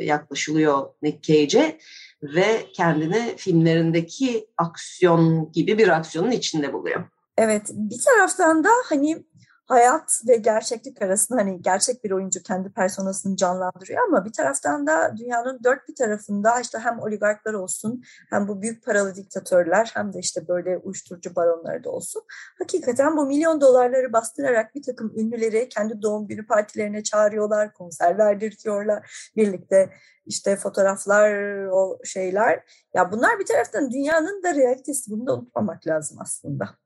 yaklaşılıyor 0.04 0.88
Nick 1.02 1.22
Cage'e 1.22 1.78
ve 2.24 2.66
kendini 2.74 3.34
filmlerindeki 3.38 4.48
aksiyon 4.58 5.52
gibi 5.52 5.78
bir 5.78 5.88
aksiyonun 5.88 6.32
içinde 6.32 6.74
buluyor. 6.74 7.04
Evet 7.38 7.72
bir 7.74 8.02
taraftan 8.06 8.64
da 8.64 8.70
hani 8.90 9.24
hayat 9.66 10.22
ve 10.28 10.36
gerçeklik 10.36 11.02
arasında 11.02 11.40
hani 11.40 11.62
gerçek 11.62 12.04
bir 12.04 12.12
oyuncu 12.12 12.44
kendi 12.44 12.70
personasını 12.70 13.36
canlandırıyor 13.36 14.08
ama 14.08 14.26
bir 14.26 14.34
taraftan 14.34 14.88
da 14.88 15.14
dünyanın 15.18 15.60
dört 15.64 15.88
bir 15.90 15.96
tarafında 15.96 16.60
işte 16.60 16.80
hem 16.80 17.00
oligarklar 17.00 17.54
olsun 17.54 18.04
hem 18.30 18.48
bu 18.48 18.62
büyük 18.62 18.86
paralı 18.86 19.16
diktatörler 19.16 19.92
hem 19.94 20.14
de 20.14 20.20
işte 20.20 20.48
böyle 20.48 20.78
uyuşturucu 20.78 21.36
baronları 21.36 21.84
da 21.84 21.90
olsun. 21.90 22.24
Hakikaten 22.60 23.18
bu 23.18 23.26
milyon 23.26 23.62
dolarları 23.62 24.14
bastırarak 24.14 24.76
bir 24.76 24.84
takım 24.84 25.14
ünlüleri 25.18 25.70
kendi 25.70 26.02
doğum 26.02 26.28
günü 26.28 26.48
partilerine 26.48 27.04
çağırıyorlar, 27.04 27.74
konser 27.74 28.18
verdirtiyorlar. 28.18 29.32
Birlikte 29.36 29.90
işte 30.26 30.56
fotoğraflar, 30.56 31.64
o 31.66 32.00
şeyler. 32.04 32.64
Ya 32.94 33.12
bunlar 33.12 33.40
bir 33.40 33.46
taraftan 33.46 33.92
dünyanın 33.92 34.44
da 34.44 34.56
realitesi. 34.56 35.12
Bunu 35.12 35.28
da 35.28 35.34
unutmamak 35.36 35.88
lazım 35.88 36.18
aslında. 36.22 36.83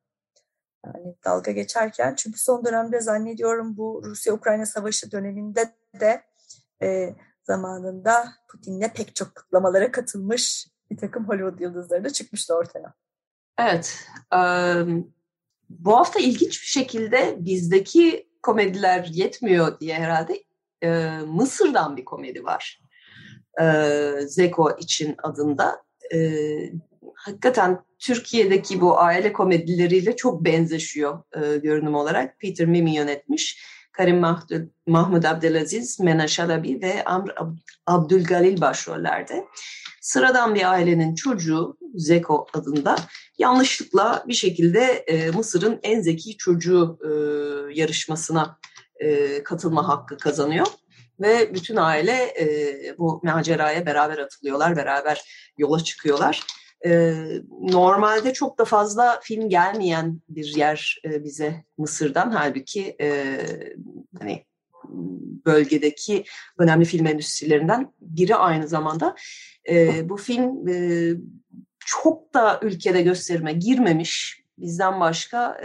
Yani 0.95 1.15
dalga 1.25 1.51
geçerken 1.51 2.15
çünkü 2.15 2.39
son 2.39 2.65
dönemde 2.65 3.01
zannediyorum 3.01 3.77
bu 3.77 4.01
Rusya-Ukrayna 4.05 4.65
savaşı 4.65 5.11
döneminde 5.11 5.73
de 5.99 6.23
e, 6.81 7.15
zamanında 7.43 8.33
Putin'le 8.47 8.89
pek 8.95 9.15
çok 9.15 9.35
kutlamalara 9.35 9.91
katılmış 9.91 10.67
bir 10.91 10.97
takım 10.97 11.27
Hollywood 11.27 11.59
yıldızları 11.59 12.03
da 12.03 12.09
çıkmıştı 12.09 12.55
ortaya. 12.55 12.93
Evet. 13.59 14.07
E, 14.33 14.39
bu 15.69 15.97
hafta 15.97 16.19
ilginç 16.19 16.61
bir 16.61 16.67
şekilde 16.67 17.35
bizdeki 17.39 18.29
komediler 18.43 19.05
yetmiyor 19.11 19.79
diye 19.79 19.95
herhalde 19.95 20.43
e, 20.83 21.09
Mısır'dan 21.27 21.97
bir 21.97 22.05
komedi 22.05 22.43
var. 22.43 22.81
E, 23.61 23.65
Zeko 24.27 24.77
için 24.79 25.15
adında. 25.23 25.83
E, 26.13 26.39
hakikaten 27.15 27.79
Türkiye'deki 27.99 28.81
bu 28.81 28.99
aile 28.99 29.33
komedileriyle 29.33 30.15
çok 30.15 30.45
benzeşiyor 30.45 31.23
e, 31.35 31.57
görünüm 31.57 31.95
olarak. 31.95 32.39
Peter 32.39 32.67
Mimi 32.67 32.95
yönetmiş. 32.95 33.67
Karim 33.91 34.19
Mahmud, 34.19 34.49
Mahmud 34.87 35.23
Abdelaziz, 35.23 35.99
Mena 35.99 36.27
Şalabi 36.27 36.81
ve 36.81 37.03
Amr 37.03 37.29
Ab 37.37 37.51
Abdülgalil 37.85 38.61
başrollerde. 38.61 39.45
Sıradan 40.01 40.55
bir 40.55 40.71
ailenin 40.71 41.15
çocuğu 41.15 41.77
Zeko 41.95 42.47
adında 42.53 42.95
yanlışlıkla 43.37 44.23
bir 44.27 44.33
şekilde 44.33 44.83
e, 44.83 45.31
Mısır'ın 45.31 45.79
en 45.83 46.01
zeki 46.01 46.37
çocuğu 46.37 46.99
e, 47.03 47.09
yarışmasına 47.79 48.59
e, 48.99 49.43
katılma 49.43 49.87
hakkı 49.87 50.17
kazanıyor 50.17 50.67
ve 51.19 51.53
bütün 51.53 51.75
aile 51.75 52.33
e, 52.39 52.47
bu 52.97 53.21
maceraya 53.23 53.85
beraber 53.85 54.17
atılıyorlar, 54.17 54.75
beraber 54.75 55.21
yola 55.57 55.83
çıkıyorlar. 55.83 56.43
Normalde 57.61 58.33
çok 58.33 58.57
da 58.57 58.65
fazla 58.65 59.19
film 59.23 59.49
gelmeyen 59.49 60.21
bir 60.29 60.55
yer 60.55 61.01
bize 61.05 61.63
Mısır'dan. 61.77 62.31
Halbuki 62.31 62.95
hani 64.19 64.45
bölgedeki 65.45 66.23
önemli 66.57 66.85
film 66.85 67.07
endüstrilerinden 67.07 67.93
biri 68.01 68.35
aynı 68.35 68.67
zamanda. 68.67 69.15
Bu 70.03 70.17
film 70.17 70.65
çok 71.85 72.33
da 72.33 72.59
ülkede 72.63 73.01
gösterime 73.01 73.53
girmemiş. 73.53 74.43
Bizden 74.57 74.99
başka 74.99 75.61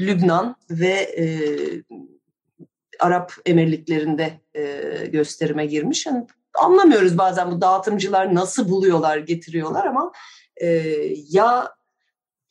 Lübnan 0.00 0.56
ve 0.70 1.08
Arap 3.00 3.32
Emirliklerinde 3.46 4.40
e, 4.54 5.06
gösterime 5.06 5.66
girmiş. 5.66 6.06
Yani 6.06 6.26
anlamıyoruz 6.62 7.18
bazen 7.18 7.50
bu 7.50 7.60
dağıtımcılar 7.60 8.34
nasıl 8.34 8.68
buluyorlar, 8.68 9.18
getiriyorlar 9.18 9.86
ama 9.86 10.12
e, 10.56 10.66
ya 11.30 11.76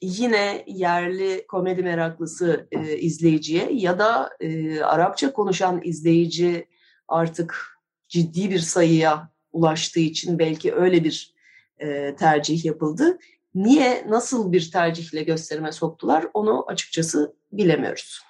yine 0.01 0.63
yerli 0.67 1.47
komedi 1.47 1.83
meraklısı 1.83 2.67
e, 2.71 2.97
izleyiciye 2.97 3.69
ya 3.71 3.99
da 3.99 4.29
e, 4.39 4.81
Arapça 4.81 5.33
konuşan 5.33 5.81
izleyici 5.83 6.67
artık 7.07 7.79
ciddi 8.07 8.49
bir 8.49 8.59
sayıya 8.59 9.29
ulaştığı 9.51 9.99
için 9.99 10.39
belki 10.39 10.75
öyle 10.75 11.03
bir 11.03 11.35
e, 11.77 12.15
tercih 12.15 12.65
yapıldı. 12.65 13.17
Niye, 13.55 14.05
nasıl 14.09 14.51
bir 14.51 14.71
tercihle 14.71 15.23
gösterime 15.23 15.71
soktular 15.71 16.27
onu 16.33 16.65
açıkçası 16.67 17.35
bilemiyoruz. 17.51 18.21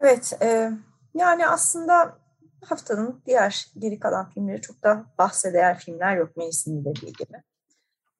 Evet, 0.00 0.32
e, 0.42 0.70
yani 1.14 1.46
aslında 1.46 2.18
haftanın 2.70 3.22
diğer 3.26 3.66
geri 3.78 4.00
kalan 4.00 4.30
filmleri 4.30 4.60
çok 4.60 4.82
da 4.82 5.04
bahseder 5.18 5.78
filmler 5.78 6.16
yok 6.16 6.36
mevsiminde 6.36 6.90
dediği 6.90 7.12
gibi. 7.12 7.42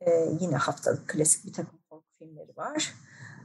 Ee, 0.00 0.28
yine 0.40 0.56
haftalık 0.56 1.08
klasik 1.08 1.46
bir 1.46 1.52
takım 1.52 1.78
korku 1.90 2.06
filmleri 2.18 2.56
var. 2.56 2.94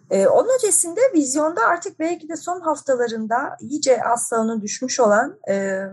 Ee, 0.10 0.28
onun 0.28 0.58
ötesinde 0.58 1.02
vizyonda 1.14 1.62
artık 1.62 2.00
belki 2.00 2.30
de 2.30 2.36
son 2.36 2.62
haftalarında 2.62 3.58
iyice 3.60 4.04
aslanı 4.04 4.62
düşmüş 4.62 5.00
olan 5.00 5.40
e, 5.50 5.84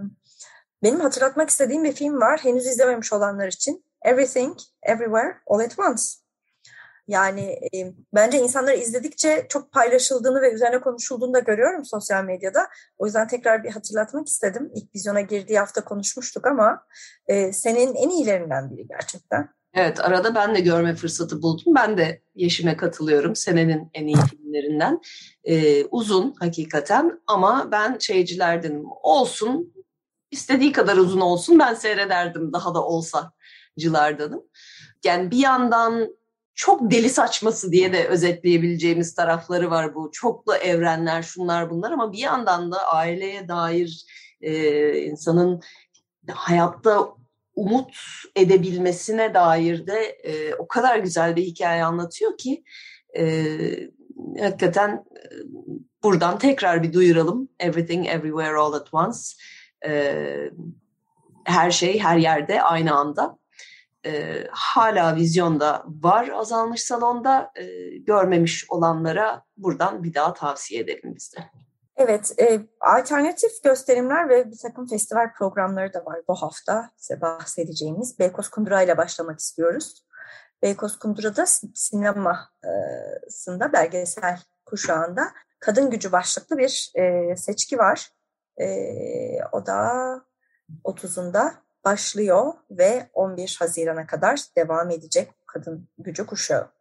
benim 0.82 1.00
hatırlatmak 1.00 1.50
istediğim 1.50 1.84
bir 1.84 1.92
film 1.92 2.20
var. 2.20 2.40
Henüz 2.42 2.66
izlememiş 2.66 3.12
olanlar 3.12 3.48
için. 3.48 3.84
Everything, 4.02 4.58
Everywhere, 4.82 5.36
All 5.46 5.58
at 5.58 5.78
Once. 5.78 6.27
Yani 7.08 7.40
e, 7.74 7.94
bence 8.14 8.38
insanlar 8.38 8.74
izledikçe 8.74 9.46
çok 9.48 9.72
paylaşıldığını 9.72 10.42
ve 10.42 10.52
üzerine 10.52 10.80
konuşulduğunu 10.80 11.34
da 11.34 11.38
görüyorum 11.38 11.84
sosyal 11.84 12.24
medyada. 12.24 12.68
O 12.98 13.06
yüzden 13.06 13.28
tekrar 13.28 13.64
bir 13.64 13.70
hatırlatmak 13.70 14.28
istedim. 14.28 14.70
İlk 14.74 14.94
vizyona 14.94 15.20
girdiği 15.20 15.58
hafta 15.58 15.84
konuşmuştuk 15.84 16.46
ama 16.46 16.86
e, 17.26 17.52
senin 17.52 17.94
en 17.94 18.08
iyilerinden 18.08 18.70
biri 18.70 18.88
gerçekten. 18.88 19.48
Evet 19.74 20.00
arada 20.00 20.34
ben 20.34 20.54
de 20.54 20.60
görme 20.60 20.94
fırsatı 20.94 21.42
buldum. 21.42 21.74
Ben 21.76 21.98
de 21.98 22.22
Yeşim'e 22.34 22.76
katılıyorum. 22.76 23.36
Senenin 23.36 23.90
en 23.94 24.06
iyi 24.06 24.16
filmlerinden. 24.16 25.00
Ee, 25.44 25.84
uzun 25.84 26.34
hakikaten 26.40 27.20
ama 27.26 27.68
ben 27.72 27.98
şeycilerdenim. 27.98 28.84
Olsun 29.02 29.74
istediği 30.30 30.72
kadar 30.72 30.96
uzun 30.96 31.20
olsun 31.20 31.58
ben 31.58 31.74
seyrederdim 31.74 32.52
daha 32.52 32.74
da 32.74 32.84
olsa 32.84 33.32
cılardanım. 33.78 34.42
Yani 35.04 35.30
bir 35.30 35.38
yandan 35.38 36.17
çok 36.58 36.90
deli 36.90 37.10
saçması 37.10 37.72
diye 37.72 37.92
de 37.92 38.08
özetleyebileceğimiz 38.08 39.14
tarafları 39.14 39.70
var 39.70 39.94
bu. 39.94 40.10
Çoklu 40.12 40.54
evrenler, 40.54 41.22
şunlar 41.22 41.70
bunlar 41.70 41.90
ama 41.90 42.12
bir 42.12 42.18
yandan 42.18 42.72
da 42.72 42.88
aileye 42.88 43.48
dair 43.48 44.04
e, 44.40 44.98
insanın 44.98 45.62
hayatta 46.30 47.08
umut 47.54 47.96
edebilmesine 48.36 49.34
dair 49.34 49.86
de 49.86 50.00
e, 50.02 50.54
o 50.54 50.68
kadar 50.68 50.98
güzel 50.98 51.36
bir 51.36 51.42
hikaye 51.42 51.84
anlatıyor 51.84 52.38
ki 52.38 52.64
e, 53.18 53.44
hakikaten 54.40 54.90
e, 54.90 55.30
buradan 56.02 56.38
tekrar 56.38 56.82
bir 56.82 56.92
duyuralım. 56.92 57.48
Everything, 57.58 58.06
Everywhere, 58.06 58.56
All 58.56 58.72
at 58.72 58.94
Once. 58.94 59.18
E, 59.86 60.14
her 61.44 61.70
şey, 61.70 61.98
her 61.98 62.16
yerde, 62.16 62.62
aynı 62.62 62.94
anda 62.94 63.38
e, 64.08 64.44
hala 64.50 65.16
vizyonda 65.16 65.84
var 65.86 66.28
azalmış 66.28 66.82
salonda 66.82 67.52
e, 67.56 67.64
görmemiş 67.98 68.66
olanlara 68.70 69.42
buradan 69.56 70.02
bir 70.02 70.14
daha 70.14 70.34
tavsiye 70.34 70.80
edelim 70.80 71.14
biz 71.16 71.32
de. 71.36 71.40
Evet, 71.96 72.34
e, 72.40 72.60
alternatif 72.80 73.62
gösterimler 73.64 74.28
ve 74.28 74.50
bir 74.50 74.58
takım 74.62 74.86
festival 74.86 75.32
programları 75.38 75.94
da 75.94 76.04
var 76.04 76.20
bu 76.28 76.34
hafta 76.34 76.90
size 76.96 77.20
bahsedeceğimiz. 77.20 78.18
Beykoz 78.18 78.48
Kundura 78.48 78.82
ile 78.82 78.96
başlamak 78.96 79.40
istiyoruz. 79.40 80.04
Beykoz 80.62 80.98
Kundura'da 80.98 81.46
sinemasında 81.74 83.72
belgesel 83.72 84.40
kuşağında 84.66 85.32
kadın 85.60 85.90
gücü 85.90 86.12
başlıklı 86.12 86.58
bir 86.58 86.92
e, 86.94 87.36
seçki 87.36 87.78
var. 87.78 88.10
E, 88.60 88.66
o 89.52 89.66
da 89.66 89.92
30'unda 90.84 91.52
başlıyor 91.84 92.52
ve 92.70 93.10
11 93.12 93.56
Haziran'a 93.58 94.06
kadar 94.06 94.40
devam 94.56 94.90
edecek 94.90 95.28
kadın 95.46 95.88
gücü 95.98 96.26
kuşağı. 96.26 96.78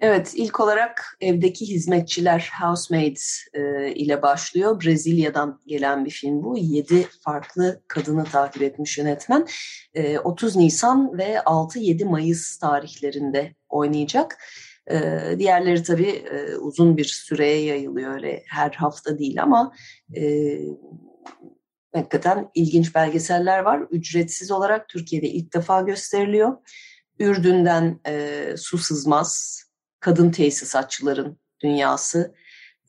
Evet, 0.00 0.32
ilk 0.36 0.60
olarak 0.60 1.16
evdeki 1.20 1.68
hizmetçiler, 1.68 2.50
housemaids 2.62 3.40
e, 3.54 3.90
ile 3.94 4.22
başlıyor. 4.22 4.82
Brezilya'dan 4.84 5.60
gelen 5.66 6.04
bir 6.04 6.10
film 6.10 6.42
bu. 6.42 6.58
Yedi 6.58 7.06
farklı 7.20 7.82
kadını 7.88 8.24
takip 8.24 8.62
etmiş 8.62 8.98
yönetmen. 8.98 9.46
E, 9.94 10.18
30 10.18 10.56
Nisan 10.56 11.18
ve 11.18 11.34
6-7 11.34 12.04
Mayıs 12.04 12.58
tarihlerinde 12.58 13.54
oynayacak. 13.68 14.38
E, 14.90 15.20
diğerleri 15.38 15.82
tabii 15.82 16.10
e, 16.10 16.56
uzun 16.56 16.96
bir 16.96 17.04
süreye 17.04 17.64
yayılıyor 17.64 18.14
öyle 18.14 18.42
her 18.48 18.70
hafta 18.70 19.18
değil 19.18 19.42
ama 19.42 19.72
e, 20.16 20.22
hakikaten 21.94 22.50
ilginç 22.54 22.94
belgeseller 22.94 23.58
var. 23.58 23.80
Ücretsiz 23.90 24.50
olarak 24.50 24.88
Türkiye'de 24.88 25.28
ilk 25.28 25.54
defa 25.54 25.80
gösteriliyor. 25.80 26.56
Ürdün'den 27.18 28.00
e, 28.06 28.44
Su 28.56 28.78
Sızmaz, 28.78 29.62
kadın 30.00 30.30
tesisatçıların 30.30 31.38
dünyası, 31.60 32.34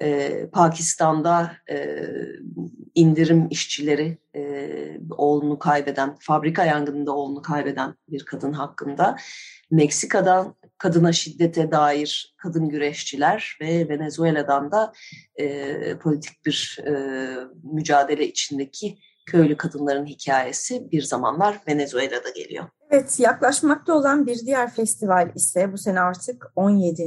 e, 0.02 0.32
Pakistan'da 0.52 1.52
e, 1.70 1.98
indirim 2.96 3.48
işçileri 3.50 4.18
e, 4.36 4.70
oğlunu 5.18 5.60
kaybeden, 5.60 6.16
fabrika 6.20 6.66
yangınında 6.66 7.16
oğlunu 7.16 7.42
kaybeden 7.42 7.96
bir 8.08 8.26
kadın 8.26 8.54
hakkında, 8.54 9.16
Meksika'dan 9.72 10.56
kadına 10.78 11.12
şiddete 11.12 11.72
dair 11.72 12.36
kadın 12.38 12.70
güreşçiler 12.70 13.58
ve 13.62 13.90
Venezuela'dan 13.90 14.72
da 14.72 14.94
e, 15.36 15.98
politik 15.98 16.46
bir 16.46 16.80
e, 16.88 16.94
mücadele 17.64 18.28
içindeki 18.28 18.98
köylü 19.26 19.58
kadınların 19.58 20.06
hikayesi 20.06 20.92
bir 20.92 21.02
zamanlar 21.02 21.62
Venezuela'da 21.68 22.30
geliyor. 22.30 22.66
Evet, 22.92 23.20
yaklaşmakta 23.20 23.94
olan 23.94 24.28
bir 24.28 24.46
diğer 24.46 24.74
festival 24.74 25.32
ise 25.36 25.74
bu 25.74 25.78
sene 25.78 26.00
artık 26.00 26.52
17. 26.56 27.04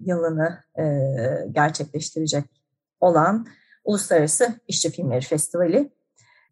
yılını 0.00 0.58
e, 0.78 0.84
gerçekleştirecek 1.52 2.44
olan 3.00 3.46
Uluslararası 3.84 4.54
İşçi 4.68 4.90
Filmleri 4.90 5.24
Festivali. 5.24 5.92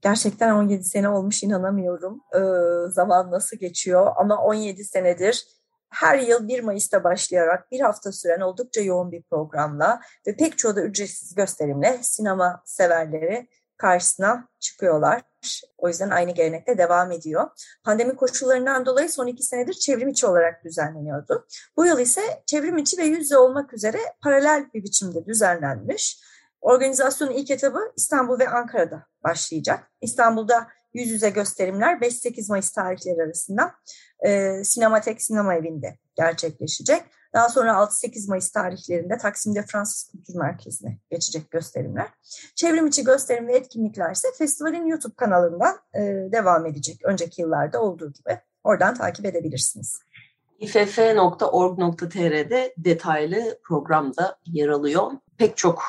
Gerçekten 0.02 0.54
17 0.54 0.84
sene 0.84 1.08
olmuş 1.08 1.42
inanamıyorum. 1.42 2.20
E, 2.34 2.40
zaman 2.90 3.30
nasıl 3.30 3.56
geçiyor 3.56 4.12
ama 4.16 4.44
17 4.44 4.84
senedir 4.84 5.44
her 5.90 6.18
yıl 6.18 6.48
1 6.48 6.60
Mayıs'ta 6.60 7.04
başlayarak 7.04 7.70
bir 7.70 7.80
hafta 7.80 8.12
süren 8.12 8.40
oldukça 8.40 8.80
yoğun 8.80 9.12
bir 9.12 9.22
programla 9.22 10.00
ve 10.26 10.36
pek 10.36 10.58
çoğu 10.58 10.76
da 10.76 10.82
ücretsiz 10.82 11.34
gösterimle 11.34 11.98
sinema 12.02 12.62
severleri 12.64 13.48
karşısına 13.76 14.48
çıkıyorlar. 14.58 15.22
O 15.78 15.88
yüzden 15.88 16.10
aynı 16.10 16.30
gelenekte 16.30 16.78
devam 16.78 17.12
ediyor. 17.12 17.50
Pandemi 17.84 18.16
koşullarından 18.16 18.86
dolayı 18.86 19.08
son 19.08 19.26
iki 19.26 19.42
senedir 19.42 19.74
çevrim 19.74 20.08
içi 20.08 20.26
olarak 20.26 20.64
düzenleniyordu. 20.64 21.46
Bu 21.76 21.86
yıl 21.86 21.98
ise 21.98 22.42
çevrim 22.46 22.78
içi 22.78 22.98
ve 22.98 23.04
yüzde 23.04 23.38
olmak 23.38 23.74
üzere 23.74 23.98
paralel 24.22 24.70
bir 24.74 24.82
biçimde 24.82 25.26
düzenlenmiş. 25.26 26.20
Organizasyonun 26.60 27.32
ilk 27.32 27.50
etabı 27.50 27.92
İstanbul 27.96 28.38
ve 28.38 28.48
Ankara'da 28.48 29.06
başlayacak. 29.24 29.90
İstanbul'da 30.00 30.68
yüz 30.94 31.10
yüze 31.10 31.30
gösterimler 31.30 31.96
5-8 31.96 32.48
Mayıs 32.48 32.70
tarihleri 32.70 33.22
arasında 33.22 33.74
e, 34.26 34.64
Sinematek 34.64 35.22
Sinema 35.22 35.54
Evi'nde 35.54 35.98
gerçekleşecek. 36.16 37.02
Daha 37.34 37.48
sonra 37.48 37.70
6-8 37.70 38.28
Mayıs 38.28 38.50
tarihlerinde 38.50 39.18
Taksim'de 39.18 39.62
Fransız 39.62 40.10
Kültür 40.10 40.34
Merkezi'ne 40.34 40.98
geçecek 41.10 41.50
gösterimler. 41.50 42.08
Çevrim 42.54 42.86
içi 42.86 43.04
gösterim 43.04 43.48
ve 43.48 43.56
etkinlikler 43.56 44.10
ise 44.10 44.28
festivalin 44.38 44.86
YouTube 44.86 45.14
kanalından 45.16 45.76
e, 45.94 46.00
devam 46.32 46.66
edecek. 46.66 47.00
Önceki 47.04 47.42
yıllarda 47.42 47.82
olduğu 47.82 48.12
gibi. 48.12 48.38
Oradan 48.64 48.94
takip 48.94 49.26
edebilirsiniz. 49.26 49.98
iff.org.tr'de 50.58 51.94
detaylı 52.78 53.58
programda 53.64 54.38
yer 54.46 54.68
alıyor. 54.68 55.10
Pek 55.38 55.56
çok 55.56 55.82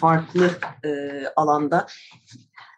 farklı 0.00 0.50
e, 0.84 1.22
alanda 1.36 1.86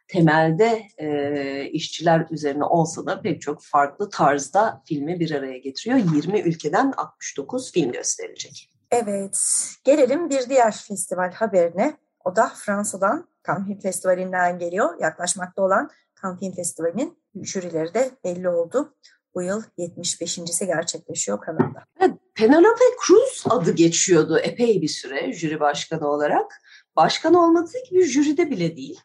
temelde 0.08 0.82
e, 0.98 1.70
işçiler 1.70 2.26
üzerine 2.30 2.64
olsa 2.64 3.06
da 3.06 3.20
pek 3.20 3.42
çok 3.42 3.62
farklı 3.62 4.10
tarzda 4.10 4.82
filmi 4.88 5.20
bir 5.20 5.30
araya 5.30 5.58
getiriyor. 5.58 5.98
20 6.14 6.40
ülkeden 6.40 6.92
69 6.96 7.72
film 7.72 7.92
gösterilecek. 7.92 8.70
Evet, 8.90 9.38
gelelim 9.84 10.30
bir 10.30 10.48
diğer 10.48 10.72
festival 10.72 11.32
haberine. 11.32 11.96
O 12.24 12.36
da 12.36 12.52
Fransa'dan 12.54 13.28
Cannes 13.46 13.66
Film 13.66 13.80
Festivali'nden 13.80 14.58
geliyor. 14.58 15.00
Yaklaşmakta 15.00 15.62
olan 15.62 15.90
Cannes 16.22 16.40
Film 16.40 16.52
Festivali'nin 16.52 17.18
jürileri 17.34 17.94
de 17.94 18.10
belli 18.24 18.48
oldu. 18.48 18.94
Bu 19.34 19.42
yıl 19.42 19.62
75.si 19.78 20.66
gerçekleşiyor 20.66 21.40
Kanada. 21.40 21.84
Evet, 22.00 22.14
Penelope 22.34 22.84
Cruz 23.06 23.44
adı 23.50 23.72
geçiyordu 23.72 24.38
epey 24.38 24.82
bir 24.82 24.88
süre 24.88 25.32
jüri 25.32 25.60
başkanı 25.60 26.08
olarak. 26.08 26.62
Başkan 26.96 27.34
olmadığı 27.34 27.84
gibi 27.90 28.04
jüride 28.04 28.50
bile 28.50 28.76
değil 28.76 29.00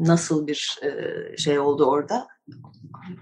nasıl 0.00 0.46
bir 0.46 0.78
e, 0.82 1.36
şey 1.36 1.58
oldu 1.58 1.84
orada 1.84 2.28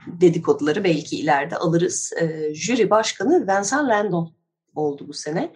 dedikoduları 0.07 0.85
belki 0.85 1.17
ileride 1.17 1.57
alırız. 1.57 2.13
E, 2.21 2.55
jüri 2.55 2.91
başkanı 2.91 3.41
Vincent 3.41 3.89
Landon 3.89 4.35
oldu 4.75 5.09
bu 5.09 5.13
sene. 5.13 5.53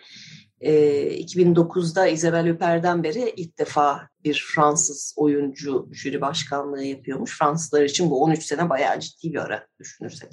E, 0.61 0.73
2009'da 1.21 2.07
Isabelle 2.07 2.51
Hupperd'den 2.51 3.03
beri 3.03 3.35
ilk 3.37 3.59
defa 3.59 4.09
bir 4.25 4.45
Fransız 4.55 5.15
oyuncu 5.17 5.89
jüri 5.93 6.21
başkanlığı 6.21 6.85
yapıyormuş. 6.85 7.39
Fransızlar 7.39 7.83
için 7.83 8.11
bu 8.11 8.23
13 8.23 8.45
sene 8.45 8.71
bayağı 8.71 9.01
ciddi 9.01 9.33
bir 9.33 9.39
ara 9.39 9.67
düşünürsek. 9.79 10.33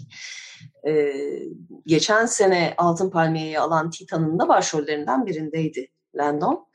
E, 0.87 1.13
geçen 1.85 2.25
sene 2.25 2.73
Altın 2.77 3.09
Palmiye'yi 3.09 3.59
alan 3.59 3.89
Titan'ın 3.89 4.39
da 4.39 4.47
başrollerinden 4.47 5.25
birindeydi 5.25 5.87
Landon. 6.15 6.67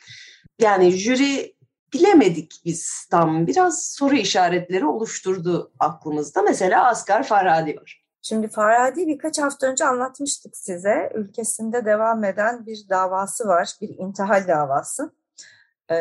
Yani 0.61 0.90
jüri 0.90 1.54
bilemedik 1.95 2.63
biz 2.65 3.07
tam. 3.11 3.47
Biraz 3.47 3.85
soru 3.85 4.15
işaretleri 4.15 4.87
oluşturdu 4.87 5.73
aklımızda. 5.79 6.43
Mesela 6.43 6.87
Asgar 6.87 7.23
Farhadi 7.23 7.77
var. 7.77 8.05
Şimdi 8.23 8.49
Farhadi 8.49 9.07
birkaç 9.07 9.39
hafta 9.39 9.67
önce 9.67 9.85
anlatmıştık 9.85 10.57
size. 10.57 11.13
Ülkesinde 11.15 11.85
devam 11.85 12.25
eden 12.25 12.67
bir 12.67 12.89
davası 12.89 13.49
var. 13.49 13.73
Bir 13.81 13.89
intihal 13.89 14.49
davası. 14.49 15.13
Ee, 15.91 15.95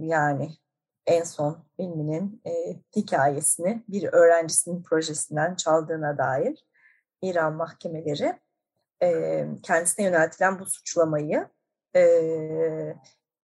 yani 0.00 0.50
en 1.06 1.24
son 1.24 1.64
filminin 1.76 2.42
e, 2.46 2.52
hikayesini 2.96 3.84
bir 3.88 4.08
öğrencisinin 4.12 4.82
projesinden 4.82 5.54
çaldığına 5.54 6.18
dair 6.18 6.66
İran 7.22 7.54
mahkemeleri 7.54 8.38
e, 9.02 9.46
kendisine 9.62 10.04
yöneltilen 10.06 10.58
bu 10.58 10.66
suçlamayı 10.66 11.48
e, 11.96 12.02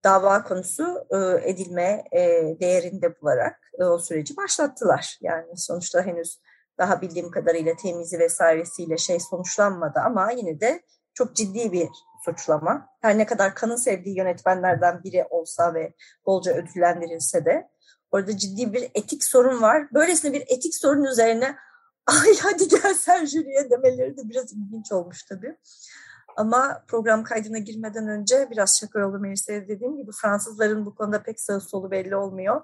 dava 0.04 0.42
konusu 0.42 1.06
e, 1.10 1.50
edilme 1.50 2.04
e, 2.12 2.20
değerinde 2.60 3.20
bularak 3.20 3.70
e, 3.78 3.84
o 3.84 3.98
süreci 3.98 4.36
başlattılar. 4.36 5.18
Yani 5.20 5.56
sonuçta 5.56 6.02
henüz 6.02 6.40
daha 6.78 7.00
bildiğim 7.00 7.30
kadarıyla 7.30 7.76
temizi 7.76 8.18
vesairesiyle 8.18 8.96
şey 8.96 9.20
sonuçlanmadı 9.20 10.00
ama 10.00 10.30
yine 10.30 10.60
de 10.60 10.82
çok 11.14 11.36
ciddi 11.36 11.72
bir 11.72 11.88
suçlama. 12.24 12.88
Her 13.00 13.18
ne 13.18 13.26
kadar 13.26 13.54
kanın 13.54 13.76
sevdiği 13.76 14.16
yönetmenlerden 14.16 15.02
biri 15.04 15.24
olsa 15.30 15.74
ve 15.74 15.94
bolca 16.26 16.54
ödüllendirilse 16.54 17.44
de 17.44 17.68
orada 18.10 18.36
ciddi 18.36 18.72
bir 18.72 18.90
etik 18.94 19.24
sorun 19.24 19.62
var. 19.62 19.94
Böylesine 19.94 20.32
bir 20.32 20.40
etik 20.40 20.74
sorun 20.74 21.04
üzerine 21.04 21.56
ay 22.06 22.36
hadi 22.42 22.68
gel 22.68 22.94
sen 22.94 23.26
jüriye 23.26 23.70
demeleri 23.70 24.16
de 24.16 24.28
biraz 24.28 24.52
ilginç 24.52 24.92
olmuş 24.92 25.22
tabii. 25.22 25.56
Ama 26.38 26.84
program 26.88 27.24
kaydına 27.24 27.58
girmeden 27.58 28.08
önce 28.08 28.48
biraz 28.50 28.78
şaka 28.80 28.98
yolu 28.98 29.18
Melisa'ya 29.18 29.68
dediğim 29.68 29.96
gibi 29.96 30.10
Fransızların 30.22 30.86
bu 30.86 30.94
konuda 30.94 31.22
pek 31.22 31.40
sağ 31.40 31.60
solu 31.60 31.90
belli 31.90 32.16
olmuyor. 32.16 32.60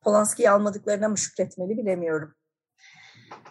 Polanski'yi 0.00 0.50
almadıklarına 0.50 1.08
mı 1.08 1.18
şükretmeli 1.18 1.78
bilemiyorum. 1.78 2.34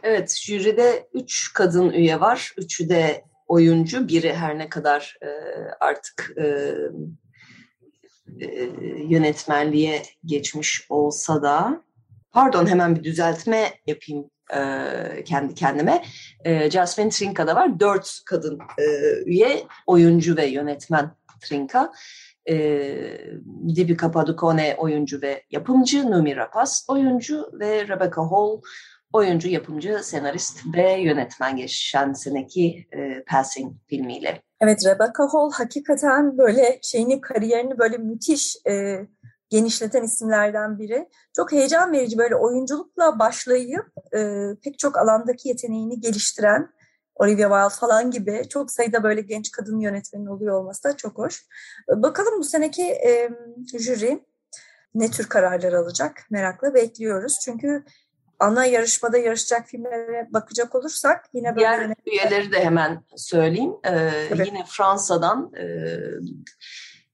Evet, 0.04 0.36
jüride 0.42 1.10
üç 1.14 1.54
kadın 1.54 1.90
üye 1.90 2.20
var. 2.20 2.54
Üçü 2.58 2.90
de 2.90 3.26
oyuncu. 3.48 4.08
Biri 4.08 4.34
her 4.34 4.58
ne 4.58 4.70
kadar 4.70 5.18
e, 5.22 5.28
artık 5.80 6.34
e, 6.38 6.76
e, 8.40 8.64
yönetmenliğe 9.08 10.04
geçmiş 10.26 10.86
olsa 10.90 11.42
da 11.42 11.84
pardon 12.32 12.66
hemen 12.66 12.96
bir 12.96 13.04
düzeltme 13.04 13.74
yapayım 13.88 14.30
e, 14.56 15.24
kendi 15.24 15.56
kendime. 15.56 16.04
E, 16.46 16.72
Jasmine 16.72 17.10
Trinka 17.10 17.48
da 17.48 17.56
var. 17.56 17.80
Dört 17.80 18.22
kadın 18.26 18.60
e, 18.78 18.84
üye, 19.26 19.64
oyuncu 19.88 20.38
ve 20.38 20.46
yönetmen 20.46 21.12
Trinka. 21.42 21.92
E, 22.50 22.56
Dibika 23.76 24.12
Padukone 24.12 24.76
oyuncu 24.78 25.22
ve 25.22 25.44
yapımcı, 25.52 26.12
Numi 26.12 26.36
Rapaz 26.36 26.86
oyuncu 26.90 27.50
ve 27.54 27.88
Rebecca 27.88 28.22
Hall 28.22 28.62
oyuncu, 29.14 29.50
yapımcı, 29.50 30.00
senarist 30.04 30.60
ve 30.76 30.92
yönetmen 30.92 31.56
geçen 31.56 32.14
seneki 32.14 32.88
e, 32.98 33.24
Passing 33.24 33.74
filmiyle. 33.88 34.42
Evet 34.62 34.86
Rebecca 34.86 35.34
Hall 35.34 35.52
hakikaten 35.52 36.38
böyle 36.38 36.80
şeyini 36.82 37.22
kariyerini 37.22 37.78
böyle 37.78 37.98
müthiş 37.98 38.56
e, 38.70 39.00
genişleten 39.50 40.04
isimlerden 40.04 40.80
biri. 40.80 41.10
Çok 41.36 41.52
heyecan 41.52 41.94
verici 41.94 42.18
böyle 42.18 42.36
oyunculukla 42.36 43.20
başlayıp 43.20 43.86
e, 44.16 44.48
pek 44.64 44.80
çok 44.80 44.98
alandaki 44.98 45.50
yeteneğini 45.50 46.00
geliştiren 46.00 46.70
Olivia 47.16 47.50
Wilde 47.50 47.80
falan 47.80 48.12
gibi 48.12 48.44
çok 48.50 48.72
sayıda 48.72 49.04
böyle 49.04 49.22
genç 49.22 49.52
kadın 49.52 49.80
yönetmenin 49.80 50.26
oluyor 50.26 50.60
olması 50.60 50.84
da 50.84 50.98
çok 50.98 51.18
hoş. 51.18 51.46
Bakalım 51.90 52.40
bu 52.40 52.44
seneki 52.44 52.84
e, 52.84 53.30
jüri 53.80 54.26
ne 54.96 55.12
tür 55.12 55.30
kararlar 55.30 55.74
alacak 55.74 56.24
merakla 56.30 56.74
bekliyoruz. 56.74 57.40
Çünkü 57.46 57.84
ana 58.40 58.66
yarışmada 58.66 59.18
yarışacak 59.18 59.68
filmlere 59.68 60.28
bakacak 60.34 60.76
olursak 60.76 61.26
yine 61.34 61.56
böyle... 61.56 61.66
Diğer 61.66 61.96
üyeleri 62.06 62.52
de 62.52 62.66
hemen 62.66 63.04
söyleyeyim. 63.16 63.74
Ee, 63.86 64.12
yine 64.46 64.64
Fransa'dan 64.68 65.52
e, 65.56 65.66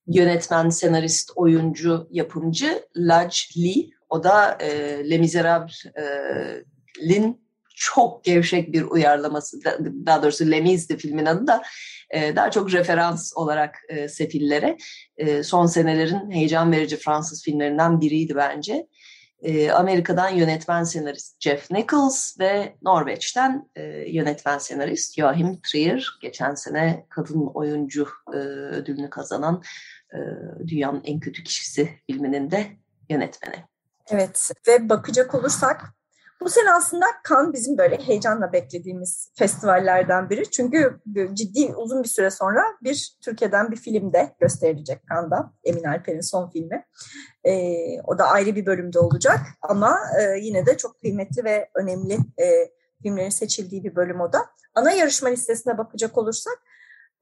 yönetmen, 0.07 0.69
senarist, 0.69 1.31
oyuncu, 1.35 2.07
yapımcı 2.11 2.85
Laj 2.95 3.57
Lee. 3.57 3.89
O 4.09 4.23
da 4.23 4.57
e, 4.61 4.69
Les 5.09 5.19
Misérables'in 5.19 7.43
çok 7.75 8.23
gevşek 8.23 8.73
bir 8.73 8.81
uyarlaması, 8.81 9.59
daha 10.05 10.23
doğrusu 10.23 10.51
Lemiz'di 10.51 10.97
filmin 10.97 11.25
adı 11.25 11.47
da 11.47 11.61
e, 12.09 12.35
daha 12.35 12.51
çok 12.51 12.73
referans 12.73 13.33
olarak 13.35 13.75
e, 13.89 14.07
sefillere. 14.07 14.77
E, 15.17 15.43
son 15.43 15.65
senelerin 15.65 16.31
heyecan 16.31 16.71
verici 16.71 16.97
Fransız 16.97 17.43
filmlerinden 17.43 18.01
biriydi 18.01 18.35
bence. 18.35 18.87
E, 19.43 19.71
Amerika'dan 19.71 20.29
yönetmen 20.29 20.83
senarist 20.83 21.41
Jeff 21.41 21.71
Nichols 21.71 22.39
ve 22.39 22.75
Norveç'ten 22.81 23.69
e, 23.75 23.83
yönetmen 24.11 24.57
senarist 24.57 25.15
Joachim 25.15 25.59
Trier. 25.61 26.17
Geçen 26.21 26.55
sene 26.55 27.05
kadın 27.09 27.47
oyuncu 27.53 28.07
e, 28.33 28.37
ödülünü 28.37 29.09
kazanan 29.09 29.63
e, 30.13 30.17
Dünyanın 30.67 31.01
En 31.05 31.19
Kötü 31.19 31.43
Kişisi 31.43 31.89
filminin 32.07 32.51
de 32.51 32.67
yönetmeni. 33.09 33.55
Evet 34.09 34.51
ve 34.67 34.89
bakacak 34.89 35.35
olursak 35.35 35.93
bu 36.43 36.49
sene 36.49 36.71
aslında 36.73 37.05
Kan 37.23 37.53
bizim 37.53 37.77
böyle 37.77 37.97
heyecanla 37.97 38.53
beklediğimiz 38.53 39.31
festivallerden 39.35 40.29
biri. 40.29 40.51
Çünkü 40.51 40.99
ciddi 41.33 41.75
uzun 41.75 42.03
bir 42.03 42.07
süre 42.07 42.31
sonra 42.31 42.61
bir 42.83 43.17
Türkiye'den 43.21 43.71
bir 43.71 43.75
film 43.75 44.13
de 44.13 44.35
gösterilecek 44.39 45.07
Kan'da. 45.07 45.53
Emin 45.63 45.83
Alper'in 45.83 46.21
son 46.21 46.49
filmi. 46.49 46.85
E, 47.43 47.73
o 48.01 48.17
da 48.17 48.27
ayrı 48.27 48.55
bir 48.55 48.65
bölümde 48.65 48.99
olacak 48.99 49.39
ama 49.61 49.99
e, 50.19 50.39
yine 50.39 50.65
de 50.65 50.77
çok 50.77 51.01
kıymetli 51.01 51.43
ve 51.43 51.69
önemli 51.75 52.13
e, 52.13 52.71
filmlerin 53.01 53.29
seçildiği 53.29 53.83
bir 53.83 53.95
bölüm 53.95 54.21
o 54.21 54.33
da. 54.33 54.39
Ana 54.75 54.91
yarışma 54.91 55.29
listesine 55.29 55.77
bakacak 55.77 56.17
olursak 56.17 56.59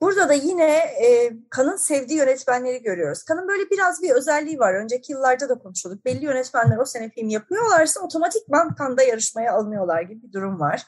Burada 0.01 0.29
da 0.29 0.33
yine 0.33 0.75
e, 0.77 1.33
Kan'ın 1.49 1.75
sevdiği 1.75 2.19
yönetmenleri 2.19 2.83
görüyoruz. 2.83 3.23
Kan'ın 3.23 3.47
böyle 3.47 3.69
biraz 3.69 4.01
bir 4.01 4.09
özelliği 4.09 4.59
var. 4.59 4.73
Önceki 4.73 5.11
yıllarda 5.11 5.49
da 5.49 5.59
konuşuyorduk. 5.59 6.05
Belli 6.05 6.25
yönetmenler 6.25 6.77
o 6.77 6.85
sene 6.85 7.09
film 7.09 7.29
yapıyorlarsa 7.29 8.01
otomatikman 8.01 8.75
Kan'da 8.75 9.03
yarışmaya 9.03 9.53
alınıyorlar 9.53 10.01
gibi 10.01 10.23
bir 10.23 10.33
durum 10.33 10.59
var. 10.59 10.83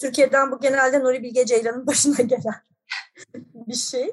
Türkiye'den 0.00 0.50
bu 0.50 0.60
genelde 0.60 1.00
Nuri 1.00 1.22
Bilge 1.22 1.46
Ceylan'ın 1.46 1.86
başına 1.86 2.22
gelen 2.22 2.54
bir 3.54 3.74
şey. 3.74 4.10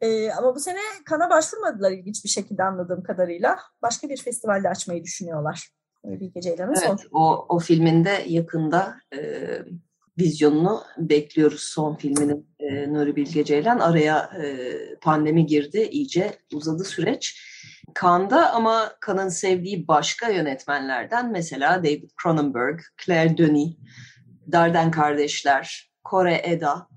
E, 0.00 0.32
ama 0.32 0.54
bu 0.54 0.60
sene 0.60 0.80
Kan'a 1.04 1.30
başvurmadılar 1.30 1.90
ilginç 1.90 2.24
bir 2.24 2.28
şekilde 2.28 2.62
anladığım 2.62 3.02
kadarıyla. 3.02 3.58
Başka 3.82 4.08
bir 4.08 4.22
festivalde 4.22 4.68
açmayı 4.68 5.04
düşünüyorlar. 5.04 5.70
Nuri 6.04 6.20
Bilge 6.20 6.40
Ceylan'ın 6.40 6.74
evet, 6.74 6.86
son. 6.86 6.98
O, 7.12 7.46
o 7.48 7.58
filminde 7.58 8.24
yakında 8.26 8.96
e, 9.14 9.18
vizyonunu 10.18 10.82
bekliyoruz 10.98 11.60
son 11.60 11.96
filminin 11.96 12.46
e, 12.60 12.92
Nuri 12.92 13.16
Bilge 13.16 13.44
Ceylan. 13.44 13.78
Araya 13.78 14.30
e, 14.42 14.68
pandemi 15.00 15.46
girdi, 15.46 15.88
iyice 15.90 16.38
uzadı 16.54 16.84
süreç. 16.84 17.42
Kan'da 17.94 18.52
ama 18.52 18.92
Kan'ın 19.00 19.28
sevdiği 19.28 19.88
başka 19.88 20.28
yönetmenlerden 20.28 21.32
mesela 21.32 21.78
David 21.78 22.10
Cronenberg, 22.22 22.80
Claire 23.04 23.38
Denis, 23.38 23.76
Darden 24.52 24.90
Kardeşler, 24.90 25.90
Kore 26.04 26.40
Eda, 26.44 26.88